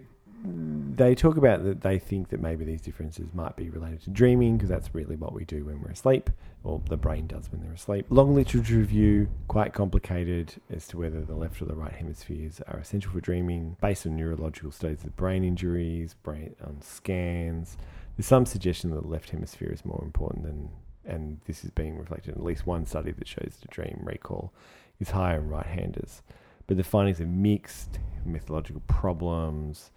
[0.44, 4.56] they talk about that they think that maybe these differences might be related to dreaming
[4.56, 6.30] because that's really what we do when we're asleep,
[6.64, 8.06] or the brain does when they're asleep.
[8.10, 12.78] Long literature review, quite complicated as to whether the left or the right hemispheres are
[12.78, 17.76] essential for dreaming, based on neurological studies of brain injuries, brain on scans.
[18.16, 20.68] There's some suggestion that the left hemisphere is more important than,
[21.04, 24.52] and this is being reflected in at least one study that shows the dream recall
[25.00, 26.22] is higher in right-handers
[26.68, 29.90] but the findings are mixed, methodological problems,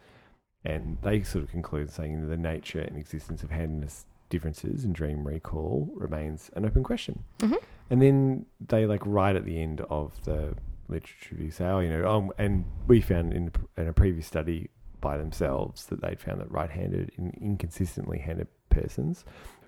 [0.64, 4.94] and they sort of conclude saying that the nature and existence of handedness differences in
[4.94, 7.24] dream recall remains an open question.
[7.40, 7.58] Mhm.
[7.90, 10.56] And then they like right at the end of the
[10.88, 14.70] literature review say, oh, you know, um, and we found in, in a previous study
[15.02, 19.26] by themselves that they'd found that right-handed and inconsistently handed persons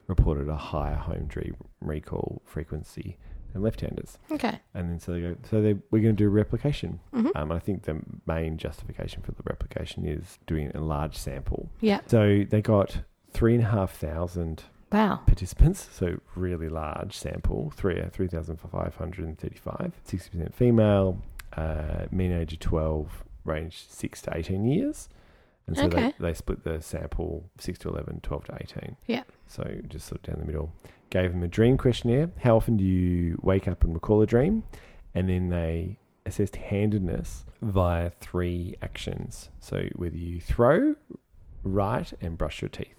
[0.07, 3.17] reported a higher home dream recall frequency
[3.53, 4.17] than left-handers.
[4.31, 4.59] Okay.
[4.73, 6.99] And then so they go, so they, we're going to do replication.
[7.13, 11.69] hmm Um, I think the main justification for the replication is doing a large sample.
[11.79, 12.01] Yeah.
[12.07, 13.01] So they got
[13.31, 15.21] three and a half thousand Wow.
[15.25, 19.91] participants, so really large sample, three uh, three thousand five hundred and thirty-five.
[20.03, 21.19] Sixty percent female,
[21.57, 25.09] uh, mean age of twelve, range six to eighteen years,
[25.65, 26.13] and so Okay.
[26.19, 28.95] they, they split the sample six to 11, 12 to eighteen.
[29.07, 29.23] Yeah.
[29.47, 30.73] So just sort of down the middle.
[31.09, 32.31] Gave them a dream questionnaire.
[32.39, 34.63] How often do you wake up and recall a dream?
[35.13, 39.49] And then they assessed handedness via three actions.
[39.59, 40.95] So whether you throw,
[41.63, 42.95] write, and brush your teeth.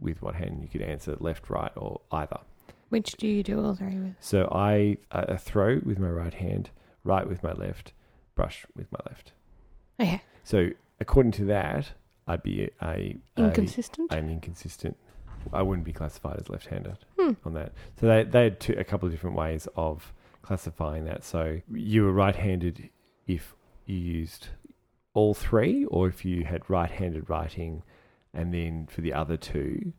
[0.00, 2.40] With what hand you could answer left, right, or either.
[2.88, 4.14] Which do you do all three with?
[4.18, 6.70] So I uh, throw with my right hand,
[7.04, 7.92] write with my left,
[8.34, 9.32] brush with my left.
[10.00, 10.20] Okay.
[10.42, 11.92] So according to that,
[12.26, 14.12] I'd be a, a Inconsistent.
[14.12, 14.96] I'm inconsistent.
[15.52, 17.32] I wouldn't be classified as left-handed Hmm.
[17.44, 17.72] on that.
[18.00, 21.24] So they they had two, a couple of different ways of classifying that.
[21.24, 22.90] So you were right-handed
[23.26, 23.54] if
[23.86, 24.48] you used
[25.14, 27.82] all three, or if you had right-handed writing,
[28.32, 29.92] and then for the other two,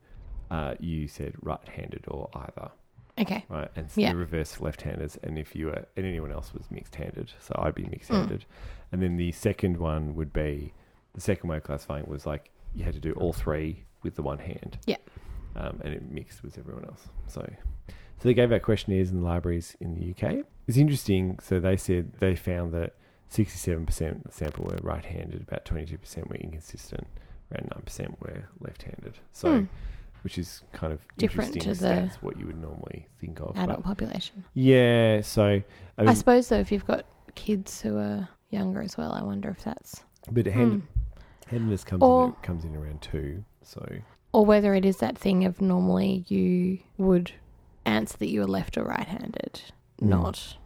[0.52, 2.70] uh, you said right-handed or either,
[3.20, 3.46] okay.
[3.50, 3.70] right?
[3.76, 4.12] And so Yeah.
[4.12, 7.86] the reverse left-handers, and if you were and anyone else was mixed-handed, so I'd be
[7.86, 8.46] mixed-handed,
[8.91, 10.74] and then the second one would be
[11.14, 14.22] the second way of classifying was like you had to do all three with the
[14.22, 14.78] one hand.
[14.86, 14.98] Yeah.
[15.56, 17.08] Um, and it mixed with everyone else.
[17.28, 17.41] So,
[17.88, 17.93] so
[18.24, 20.45] they gave out questionnaires in the libraries in the UK.
[20.68, 21.39] It's interesting.
[21.41, 22.95] So they said they found that
[23.32, 27.08] 67% of the sample were right-handed, about 22% were inconsistent,
[27.51, 29.18] around 9% were left-handed.
[29.32, 29.66] So, Hmm.
[30.24, 33.56] which is kind of Different interesting to the what you would normally think of.
[33.58, 34.43] Adult But population.
[34.53, 35.22] yeah.
[35.22, 35.62] So,
[35.97, 39.49] I I, suppose though, if you've got kids who are younger as well, I wonder
[39.49, 41.20] if that's but hand, Hmm.
[41.49, 43.43] handedness comes Or- in, comes in around two.
[43.62, 43.84] So
[44.36, 47.32] or whether it is that thing of normally you would
[47.86, 49.62] answer that you were left or right-handed,
[50.02, 50.08] Mm.
[50.10, 50.58] not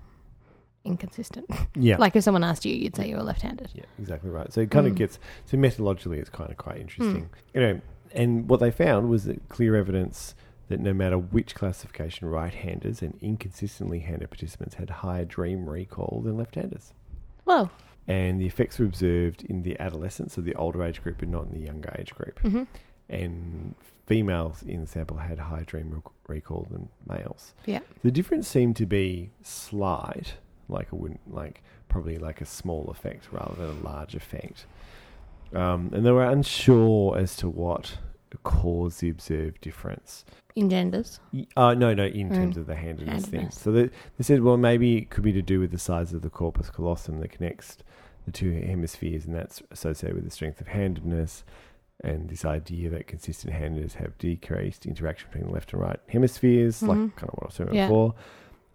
[0.83, 1.45] inconsistent.
[1.75, 3.69] yeah, Like if someone asked you, you'd say you were left-handed.
[3.75, 4.51] Yeah, exactly right.
[4.51, 4.97] So it kind of Mm.
[4.97, 7.29] gets so methodologically, it's kind of quite interesting.
[7.53, 7.81] You know,
[8.13, 10.33] and what they found was that clear evidence
[10.69, 16.37] that no matter which classification, right-handers and inconsistently handed participants had higher dream recall than
[16.37, 16.93] left-handers.
[17.45, 17.69] Well,
[18.07, 21.43] And the effects were observed in the adolescents of the older age group and not
[21.47, 22.39] in the younger age group.
[22.39, 22.63] hmm
[23.09, 27.53] And females in the sample had higher dream recall than males.
[27.65, 27.79] Yeah.
[28.03, 30.35] The difference seemed to be slight,
[30.67, 34.65] like a wouldn't like probably like a small effect rather than a large effect.
[35.53, 37.97] Um, and they were unsure as to what
[38.43, 40.23] caused the observed difference.
[40.55, 41.19] in genders.
[41.55, 42.35] Uh, no, no, in Mm.
[42.35, 43.49] terms of the handedness thing.
[43.49, 46.21] So they, they said, well, maybe it could be to do with the size of
[46.21, 47.77] the corpus callosum that connects
[48.25, 51.43] the two hemispheres, and that's associated with the strength of handedness.
[52.01, 56.81] And this idea that consistent handers have decreased interaction between the left and right hemispheres,
[56.81, 57.15] like Mhm.
[57.15, 57.87] kind of what I was talking Yeah.
[57.87, 58.15] before,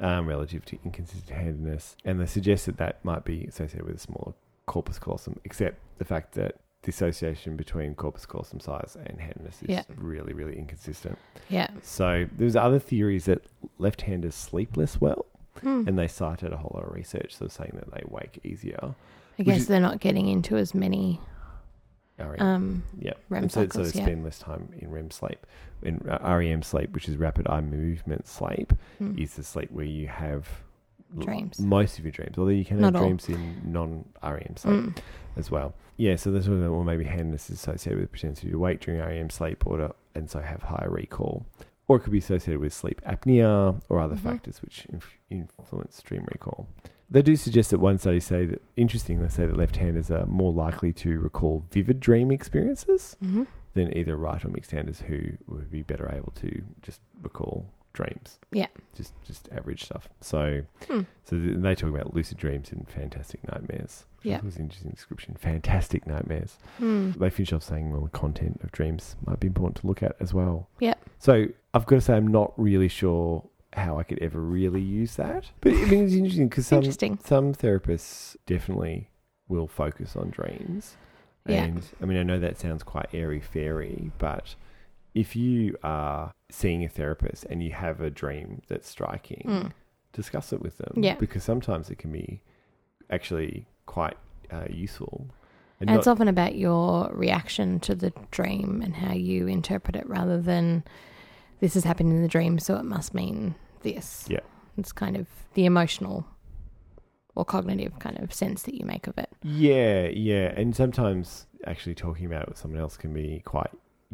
[0.00, 1.96] um, relative to inconsistent handedness.
[2.04, 4.34] And they suggest that that might be associated with a smaller
[4.66, 9.68] corpus callosum, except the fact that the association between corpus callosum size and handedness is
[9.70, 9.82] Yeah.
[9.96, 11.16] really, really inconsistent.
[11.48, 11.68] Yeah.
[11.80, 13.40] So there's other theories that
[13.78, 15.24] left-handers sleep less well,
[15.62, 15.84] Hmm.
[15.86, 18.94] and they cited a whole lot of research, so saying that they wake easier.
[19.38, 21.20] I guess is- they're not getting into as many
[22.18, 22.40] REM.
[22.40, 23.12] Um, yeah.
[23.28, 24.04] REM so, so cycles, they yeah.
[24.06, 25.46] spend less time in REM sleep.
[25.82, 29.18] In uh, REM sleep, which is rapid eye movement sleep, mm.
[29.20, 30.48] is the sleep where you have
[31.16, 31.58] l- Dreams.
[31.58, 32.38] most of your dreams.
[32.38, 33.08] Although you can Not have all.
[33.08, 34.96] dreams in non REM sleep Mm.
[35.36, 35.74] as well.
[35.96, 39.30] Yeah, so this what or maybe handness is associated with propensity to wake during REM
[39.30, 41.46] sleep or to, and so have higher recall.
[41.86, 44.20] Or it could be associated with sleep apnea or other Mhm.
[44.20, 46.66] factors which inf- influence dream recall.
[47.14, 49.22] They do suggest that one study say that interesting.
[49.22, 53.46] They say that left-handers are more likely to recall vivid dream experiences Mhm.
[53.74, 58.40] than either right or mixed-handers who would be better able to just recall dreams.
[58.50, 58.66] Yeah.
[58.96, 60.08] just just average stuff.
[60.20, 61.02] So, Hmm.
[61.22, 64.06] so they talk about lucid dreams and fantastic nightmares.
[64.24, 64.40] Yeah.
[64.42, 65.34] was an interesting description.
[65.36, 66.58] Fantastic nightmares.
[66.80, 67.14] Mm.
[67.18, 70.16] They finish off saying, well, the content of dreams might be important to look at
[70.18, 70.66] as well.
[70.80, 70.94] Yeah.
[71.20, 73.44] So I've got to say, I'm not really sure
[73.74, 75.50] how I could ever really use that.
[75.60, 77.18] But I mean, it's interesting because some Interesting.
[77.24, 79.10] some therapists definitely
[79.48, 80.96] will focus on dreams.
[81.46, 81.64] Yeah.
[81.64, 84.54] And I mean, I know that sounds quite airy fairy, but
[85.14, 89.72] if you are seeing a therapist and you have a dream that's striking, Mm.
[90.12, 90.92] discuss it with them.
[90.96, 91.16] Yeah.
[91.16, 92.40] Because sometimes it can be
[93.10, 94.16] actually quite
[94.50, 95.26] uh, useful.
[95.80, 100.40] And it's often about your reaction to the dream and how you interpret it rather
[100.40, 100.84] than
[101.60, 103.54] this has happened in the dream, so it must mean
[103.84, 104.24] this.
[104.28, 104.40] Yeah.
[104.76, 106.26] It's kind of the emotional
[107.36, 109.30] or cognitive kind of sense that you make of it.
[109.42, 110.52] Yeah, yeah.
[110.56, 113.70] And sometimes actually talking about it with someone else can be quite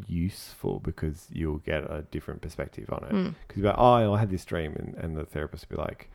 [0.07, 3.13] useful because you'll get a different perspective on it.
[3.13, 3.35] Mm.
[3.47, 6.11] Because you're like, oh, I had this dream, and, and the therapist will be like,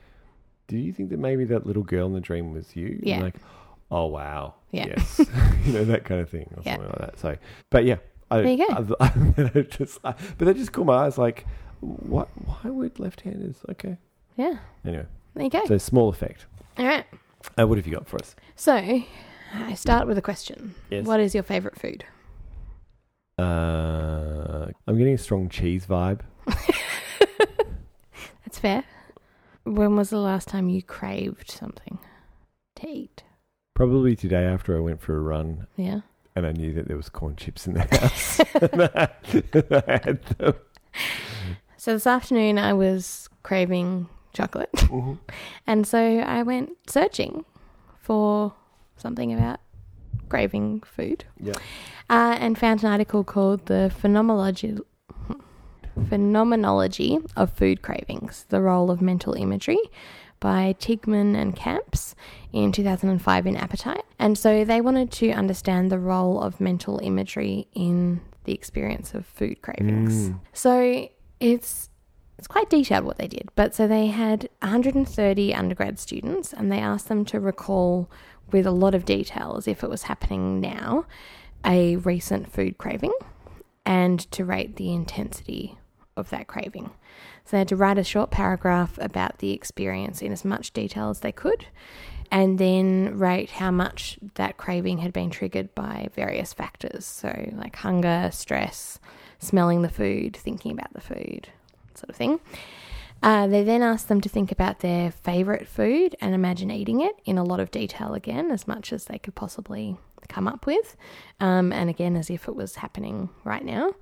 [0.68, 2.88] do you think that maybe that little girl in the dream was you?
[2.88, 3.22] And Yeah.
[3.22, 3.36] like,
[3.92, 4.56] oh, wow.
[4.72, 4.88] Yeah.
[4.98, 5.20] Yes.
[5.66, 6.76] you know, that kind of thing or Yeah.
[6.78, 7.20] something like that.
[7.20, 7.38] So,
[7.70, 7.98] but yeah.
[8.32, 8.96] I, There you go.
[9.00, 9.06] I,
[9.56, 11.46] I, just, I, but that just caught my eyes like,
[11.82, 12.30] what?
[12.46, 13.58] why would left-handers?
[13.72, 13.98] Okay.
[14.38, 14.58] Yeah.
[14.86, 15.66] Anyway, There you go.
[15.66, 16.46] so small effect.
[16.78, 17.06] All right.
[17.60, 18.36] Uh, what have you got for us?
[18.56, 18.74] So
[19.54, 20.76] I start with a question.
[20.90, 21.06] Yes.
[21.06, 22.04] What is your favorite food?
[23.38, 26.22] Uh, I'm getting a strong cheese vibe.
[28.44, 28.84] That's fair.
[29.64, 32.00] When was the last time you craved something
[32.76, 33.24] to eat?
[33.74, 36.02] Probably today after I went for a run Yeah.
[36.36, 38.40] and I knew that there was corn chips in the house.
[38.62, 39.10] and I,
[39.88, 40.54] I had them.
[41.86, 44.72] So this afternoon I was craving chocolate.
[45.68, 47.46] And so I went searching
[48.00, 48.56] for
[48.98, 49.60] something about
[50.28, 51.54] craving food Yeah.
[52.10, 54.80] uh, and found an article called The Phenomenology,
[56.10, 59.84] Phenomenology of Food Cravings The Role of Mental Imagery
[60.40, 62.16] by Tiggemann and Kemps
[62.52, 64.06] in 2005 in Appetite.
[64.18, 69.28] And so they wanted to understand the role of mental imagery in the experience of
[69.28, 70.30] food cravings.
[70.30, 70.40] Mm.
[70.54, 71.10] So
[71.46, 71.90] it's
[72.38, 73.50] it's quite detailed what they did.
[73.56, 78.10] But so they had 130 undergrad students and they asked them to recall
[78.52, 81.06] with a lot of detail as if it was happening now
[81.66, 83.14] a recent food craving
[83.86, 85.78] and to rate the intensity
[86.18, 86.92] of that craving.
[87.46, 91.10] So they had to write a short paragraph about the experience in as much detail
[91.10, 91.66] as they could
[92.32, 97.06] and then rate how much that craving had been triggered by various factors.
[97.06, 99.00] So, like hunger, stress,
[99.46, 101.50] smelling the food, thinking about the food,
[101.94, 102.40] sort of thing.
[103.24, 107.16] Uh, they then asked them to think about their favourite food and imagine eating it
[107.26, 109.98] in a lot of detail again, as much as they could possibly
[110.28, 110.96] come up with,
[111.40, 113.94] um, and again, as if it was happening right now,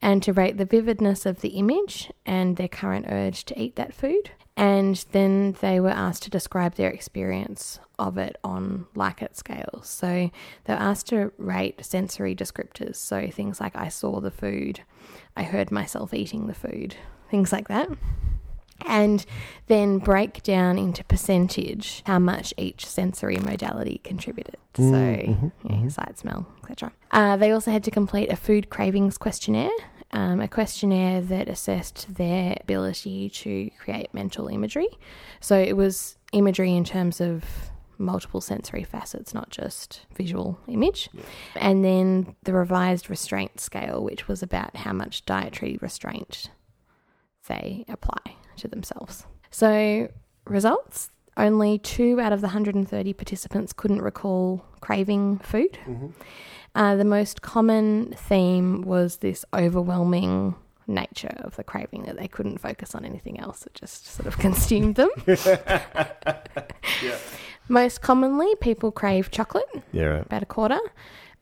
[0.00, 3.94] and to rate the vividness of the image and their current urge to eat that
[3.94, 4.30] food.
[4.56, 9.88] And then they were asked to describe their experience of it on Likert scales.
[9.88, 10.30] So
[10.64, 12.96] they were asked to rate sensory descriptors.
[12.96, 14.80] So things like I saw the food,
[15.34, 16.96] I heard myself eating the food,
[17.30, 17.88] things like that.
[18.86, 19.24] And
[19.66, 24.56] then break down into percentage how much each sensory modality contributed.
[24.76, 25.92] So, mhm, yeah, mhm.
[25.92, 26.92] sight, smell, etc.
[27.10, 29.70] Uh, they also had to complete a food cravings questionnaire,
[30.12, 34.88] um, a questionnaire that assessed their ability to create mental imagery.
[35.40, 37.44] So it was imagery in terms of
[37.98, 41.10] multiple sensory facets, not just visual image.
[41.54, 46.50] And then the revised restraint scale, which was about how much dietary restraint
[47.46, 49.26] they apply to themselves.
[49.50, 50.08] So,
[50.46, 55.78] results only two out of the 130 participants couldn't recall craving food.
[56.74, 60.54] Uh, the most common theme was this overwhelming
[60.86, 63.64] nature of the craving that they couldn't focus on anything else.
[63.66, 65.10] It just sort of consumed them.
[67.68, 70.26] Most commonly, people crave chocolate, Yeah, right.
[70.26, 70.78] about a quarter,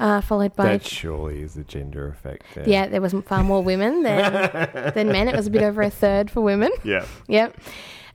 [0.01, 0.65] uh, followed by.
[0.65, 2.69] That surely is a gender effect there.
[2.69, 5.29] yeah, there was far more women than, than men.
[5.29, 6.71] It was a bit over a third for women.
[6.85, 7.07] Yeah.
[7.29, 7.57] Yep.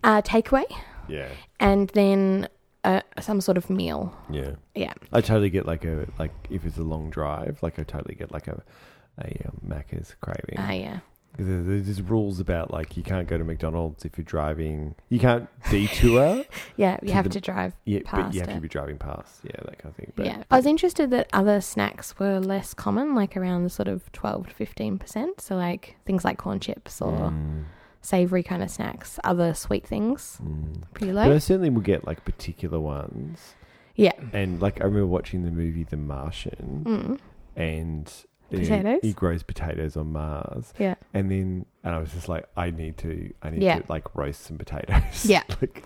[0.04, 0.66] Uh, takeaway.
[1.08, 1.30] Yeah.
[1.60, 2.48] And then
[2.84, 4.16] a, some sort of meal.
[4.30, 4.52] Yeah.
[4.76, 4.94] Yeah.
[5.12, 8.32] I totally get like a like if it's a long drive, like I totally get
[8.32, 8.62] like a
[9.20, 10.56] a um, Macca's craving.
[10.58, 11.00] Ah, yeah.
[11.38, 14.96] There's rules about like you can't go to McDonald's if you're driving.
[15.10, 16.44] You can't detour.
[16.78, 17.74] Yeah, you To have the- to drive.
[17.86, 19.42] yeah, but you have to be driving past.
[19.44, 20.12] Yeah, that kind of thing.
[20.16, 20.44] But, yeah.
[20.52, 24.50] I was interested that other snacks were less common, like around the sort of 12
[24.50, 25.42] to 15%.
[25.42, 27.64] So, like things like corn chips or Mm,
[28.02, 30.84] savory kind of snacks, other sweet things, mm.
[30.94, 31.40] pretty But I low.
[31.40, 33.56] certainly will get like particular ones.
[33.96, 34.12] Yeah.
[34.34, 37.20] And like I remember watching the movie The Martian, Mm.
[37.56, 38.12] and
[38.50, 39.00] Potatoes?
[39.02, 40.96] he grows potatoes on Mars, Yeah.
[41.14, 43.80] and then and I was just like, I need to, I need Yeah.
[43.80, 45.26] to like roast some potatoes.
[45.26, 45.44] Yeah.
[45.62, 45.84] like,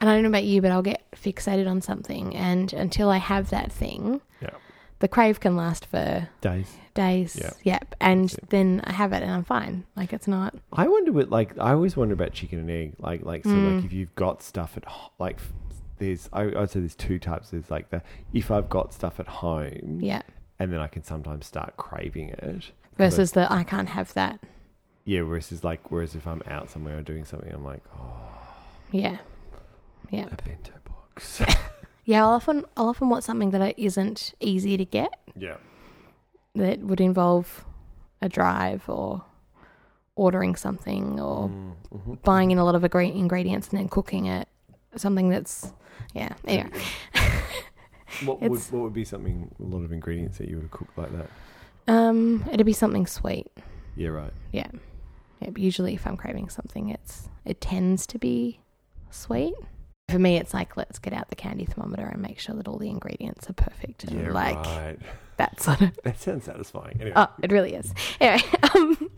[0.00, 2.36] And I don't know about you, but I'll get fixated on something.
[2.36, 4.50] And until I have that thing, Yeah.
[4.98, 6.76] the crave can last for days.
[6.92, 7.36] days.
[7.40, 7.50] Yeah.
[7.62, 7.94] Yep.
[8.00, 9.84] And then I have it and I'm fine.
[9.96, 10.54] Like it's not.
[10.72, 12.94] I wonder what like I always wonder about chicken and egg.
[12.98, 13.76] Like like so Mm.
[13.76, 15.38] like if you've got stuff at ho- like
[15.98, 17.50] there's I I'd say there's two types.
[17.50, 20.22] There's like the if I've got stuff at home, Yeah.
[20.64, 22.70] And then I can sometimes start craving it.
[22.96, 24.40] Versus the I can't have that.
[25.04, 28.28] Yeah, versus like whereas if I'm out somewhere or doing something, I'm like, oh,
[28.90, 29.18] Yeah.
[30.10, 30.26] Yeah.
[30.30, 31.42] a bento box.
[32.06, 32.24] Yeah.
[32.24, 35.10] I'll often I'll often want something that isn't easy to get.
[35.36, 35.56] yeah,
[36.54, 37.64] that would involve
[38.20, 39.22] a drive or
[40.16, 42.22] ordering something or Mm, mhm.
[42.22, 44.48] buying in a lot of ingredients and then cooking it.
[44.96, 45.72] Something that's
[46.14, 46.34] yeah.
[46.46, 46.70] Anyway,
[48.24, 51.10] What would what would be something a lot of ingredients that you would cooked like
[51.12, 51.28] that?
[51.86, 53.46] um, it'd be something sweet.
[53.96, 54.32] Yeah, right.
[54.52, 54.68] Yeah.
[55.40, 55.50] yeah.
[55.56, 58.60] Usually, if I'm craving something, it's it tends to be
[59.10, 59.54] sweet.
[60.10, 62.78] For me, it's like let's get out the candy thermometer and make sure that all
[62.78, 64.04] the ingredients are perfect.
[64.04, 64.98] And Yeah, like right.
[65.38, 66.96] that sort of That sounds satisfying.
[67.00, 67.92] Anyway, Oh, it really is.
[68.20, 68.42] Anyway,
[68.74, 69.10] um,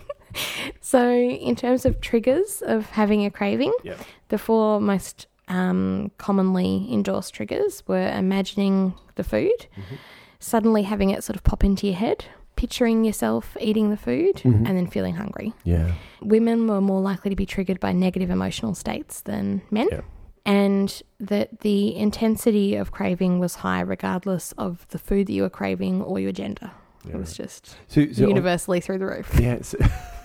[0.81, 3.97] so in terms of triggers of having a craving, Yeah.
[4.29, 9.99] the four most um, commonly endorsed triggers were imagining the food, Mhm.
[10.39, 12.25] suddenly having it sort of pop into your head,
[12.57, 14.67] picturing yourself eating the food, Mhm.
[14.69, 15.53] and then feeling hungry.
[15.65, 15.93] yeah,
[16.23, 19.89] Women were more likely to be triggered by negative emotional states than men.
[19.93, 20.01] Yeah.
[20.45, 25.51] And that the intensity of craving was high regardless of the food that you were
[25.51, 26.71] craving or your gender.
[27.05, 27.15] yeah.
[27.15, 27.45] It was right.
[27.47, 29.39] just So, so on- universally through the roof.
[29.41, 29.59] Yeah.
[29.63, 29.79] So,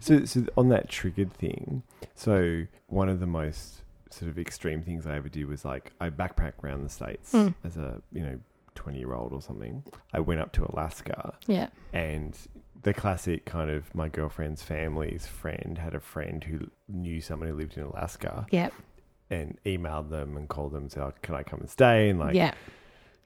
[0.00, 1.82] so, so on that triggered thing,
[2.14, 6.10] so one of the most sort of extreme things I ever did was like I
[6.10, 7.54] backpacked around the states Mm.
[7.64, 8.38] as a you know
[8.74, 9.82] twenty year old or something.
[10.12, 11.68] I went up to Alaska Yeah.
[11.92, 12.36] and
[12.82, 17.54] the classic kind of my girlfriend's family's friend had a friend who knew someone who
[17.54, 18.70] lived in Alaska Yeah.
[19.30, 22.18] and emailed them and called them and said, oh, "Can I come and stay?" And
[22.18, 22.52] like yeah.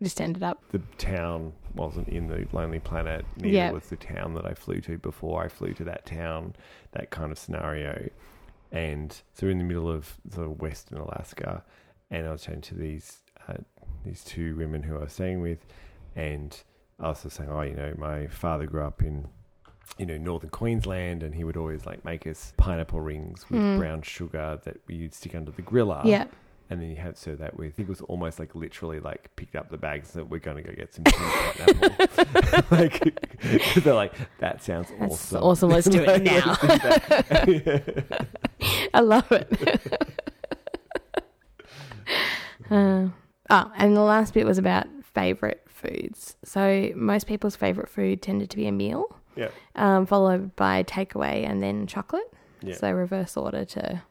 [0.03, 0.63] Just ended up.
[0.73, 3.25] the town wasn't in the Lonely Planet.
[3.37, 3.71] Neither Yeah.
[3.71, 6.55] was the town that I flew to before I flew to that town.
[6.93, 8.09] That kind of scenario,
[8.73, 11.65] and so we're in the middle of sort of Western Alaska,
[12.11, 13.19] and I was chatting to these
[13.49, 13.55] uh,
[14.05, 15.65] these two women who I was staying with,
[16.15, 16.63] and
[17.01, 19.29] I was just saying, oh, you know, my father grew up in.
[19.99, 23.79] You know, northern Queensland, and he would always like make us pineapple rings with Mm.
[23.79, 26.27] brown sugar that you'd stick under the griller yeah.
[26.69, 27.79] And then you had to serve that with.
[27.79, 30.73] It was almost like literally like picked up the bags that we're going to go
[30.75, 32.67] get some pineapple.
[32.77, 35.43] like they're like that sounds That's awesome.
[35.43, 35.71] awesome.
[35.71, 36.57] Let's do it now.
[36.63, 38.27] let's do that.
[38.95, 40.07] I love it.
[42.71, 43.09] uh,
[43.51, 46.37] oh, and the last bit was about favorite foods.
[46.45, 51.49] So most people's favorite food tended to be a meal, yeah, um, followed by takeaway
[51.49, 52.31] and then chocolate.
[52.63, 54.03] yeah, So reverse order to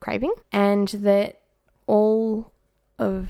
[0.00, 1.40] craving, and that
[1.86, 2.52] all
[2.98, 3.28] of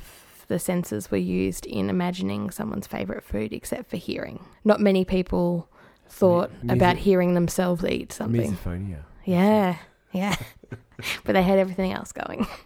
[0.48, 4.44] the senses were used in imagining someone's favorite food, except for hearing.
[4.64, 5.68] Not many people
[6.09, 8.52] thought Mis- about hearing themselves eat something.
[8.54, 9.02] misophonia.
[9.24, 9.76] Yeah,
[10.12, 10.36] yeah.
[11.24, 12.46] but they had everything else going.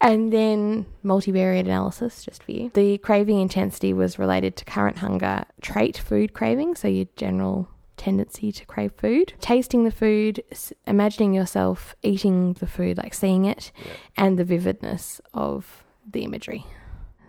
[0.00, 2.72] And then multivariate analysis, just for you.
[2.74, 8.50] The craving intensity was related to current hunger, trait food craving, so your general tendency
[8.52, 10.42] to crave food, tasting the food,
[10.86, 13.92] imagining yourself eating the food, like seeing it, Yeah.
[14.16, 16.64] and the vividness of the imagery.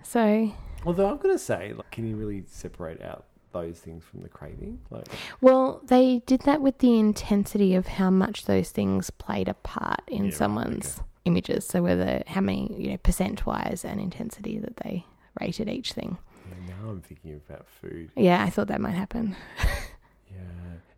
[0.04, 0.52] So,
[0.86, 4.30] Although I'm going to say, like, can you really separate out those things from the
[4.30, 4.80] craving?
[4.90, 5.06] Like,
[5.42, 10.02] well, they did that with the intensity of how much those things played a part
[10.08, 11.66] in Yeah, someone's images.
[11.66, 15.06] So whether how many, you know, percent wise and intensity that they
[15.40, 16.18] rated each thing.
[16.50, 18.12] yeah, now I'm thinking about food.
[18.18, 19.36] Yeah, I thought that might happen.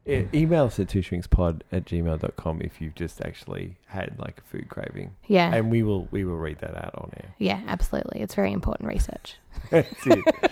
[0.05, 0.19] Yeah.
[0.19, 4.69] E- email us at twoshrinkspod at gmail.com if you've just actually had like a food
[4.69, 5.15] craving.
[5.27, 5.53] Yeah.
[5.53, 7.33] And we will we will read that out on air.
[7.39, 8.21] yeah, absolutely.
[8.21, 9.35] It's very important research.
[9.71, 10.51] That's it.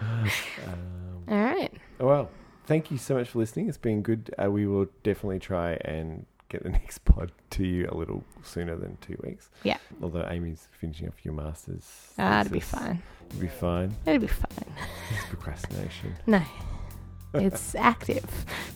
[0.00, 0.30] um,
[1.28, 1.72] All right.
[1.98, 2.30] well,
[2.66, 3.68] thank you so much for listening.
[3.68, 4.34] It's been good.
[4.42, 8.76] Uh, we will definitely try and get the next pod to you a little sooner
[8.76, 9.48] than two weeks.
[9.62, 9.78] Yeah.
[10.02, 12.12] Although Amy's finishing off your masters.
[12.18, 13.02] Ah, it'll be fine.
[13.30, 13.94] It'll be fine.
[14.06, 14.74] It'll be fine.
[15.14, 16.14] It's procrastination.
[16.26, 16.42] No,
[17.34, 18.24] it's active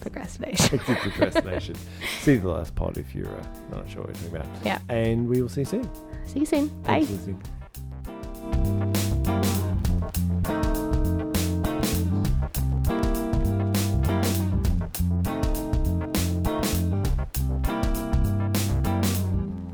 [0.00, 0.80] procrastination.
[0.80, 1.76] Active procrastination.
[2.20, 4.46] see the last pod if you're uh, not sure what we're talking about.
[4.64, 4.78] Yeah.
[4.88, 5.90] And we will see you soon.
[6.26, 6.68] See you soon.
[6.82, 7.04] Bye.
[7.04, 7.42] Thanks for listening.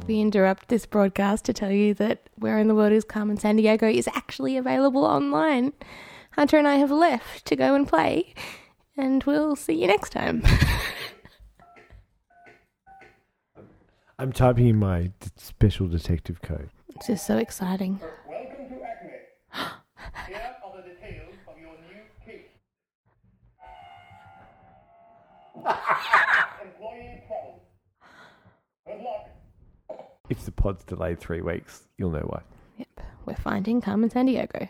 [0.06, 3.92] We interrupt this broadcast to tell you that Where in the World is Carmen Sandiego
[3.92, 5.72] is actually available online.
[6.32, 8.32] Hunter and I have left to go and play,
[8.96, 10.42] and we'll see you next time.
[14.18, 16.70] I'm typing in my d- special detective code.
[16.96, 18.00] this is so exciting.
[18.26, 19.10] Welcome to Acme.
[20.28, 22.46] Here are the details of your new case.
[26.64, 27.60] Employee problem.
[28.86, 29.28] Good luck.
[30.30, 32.40] If the pod's delayed three weeks, you'll know why.
[32.78, 32.88] Yep,
[33.26, 34.66] we're finding Carmen Sandiego.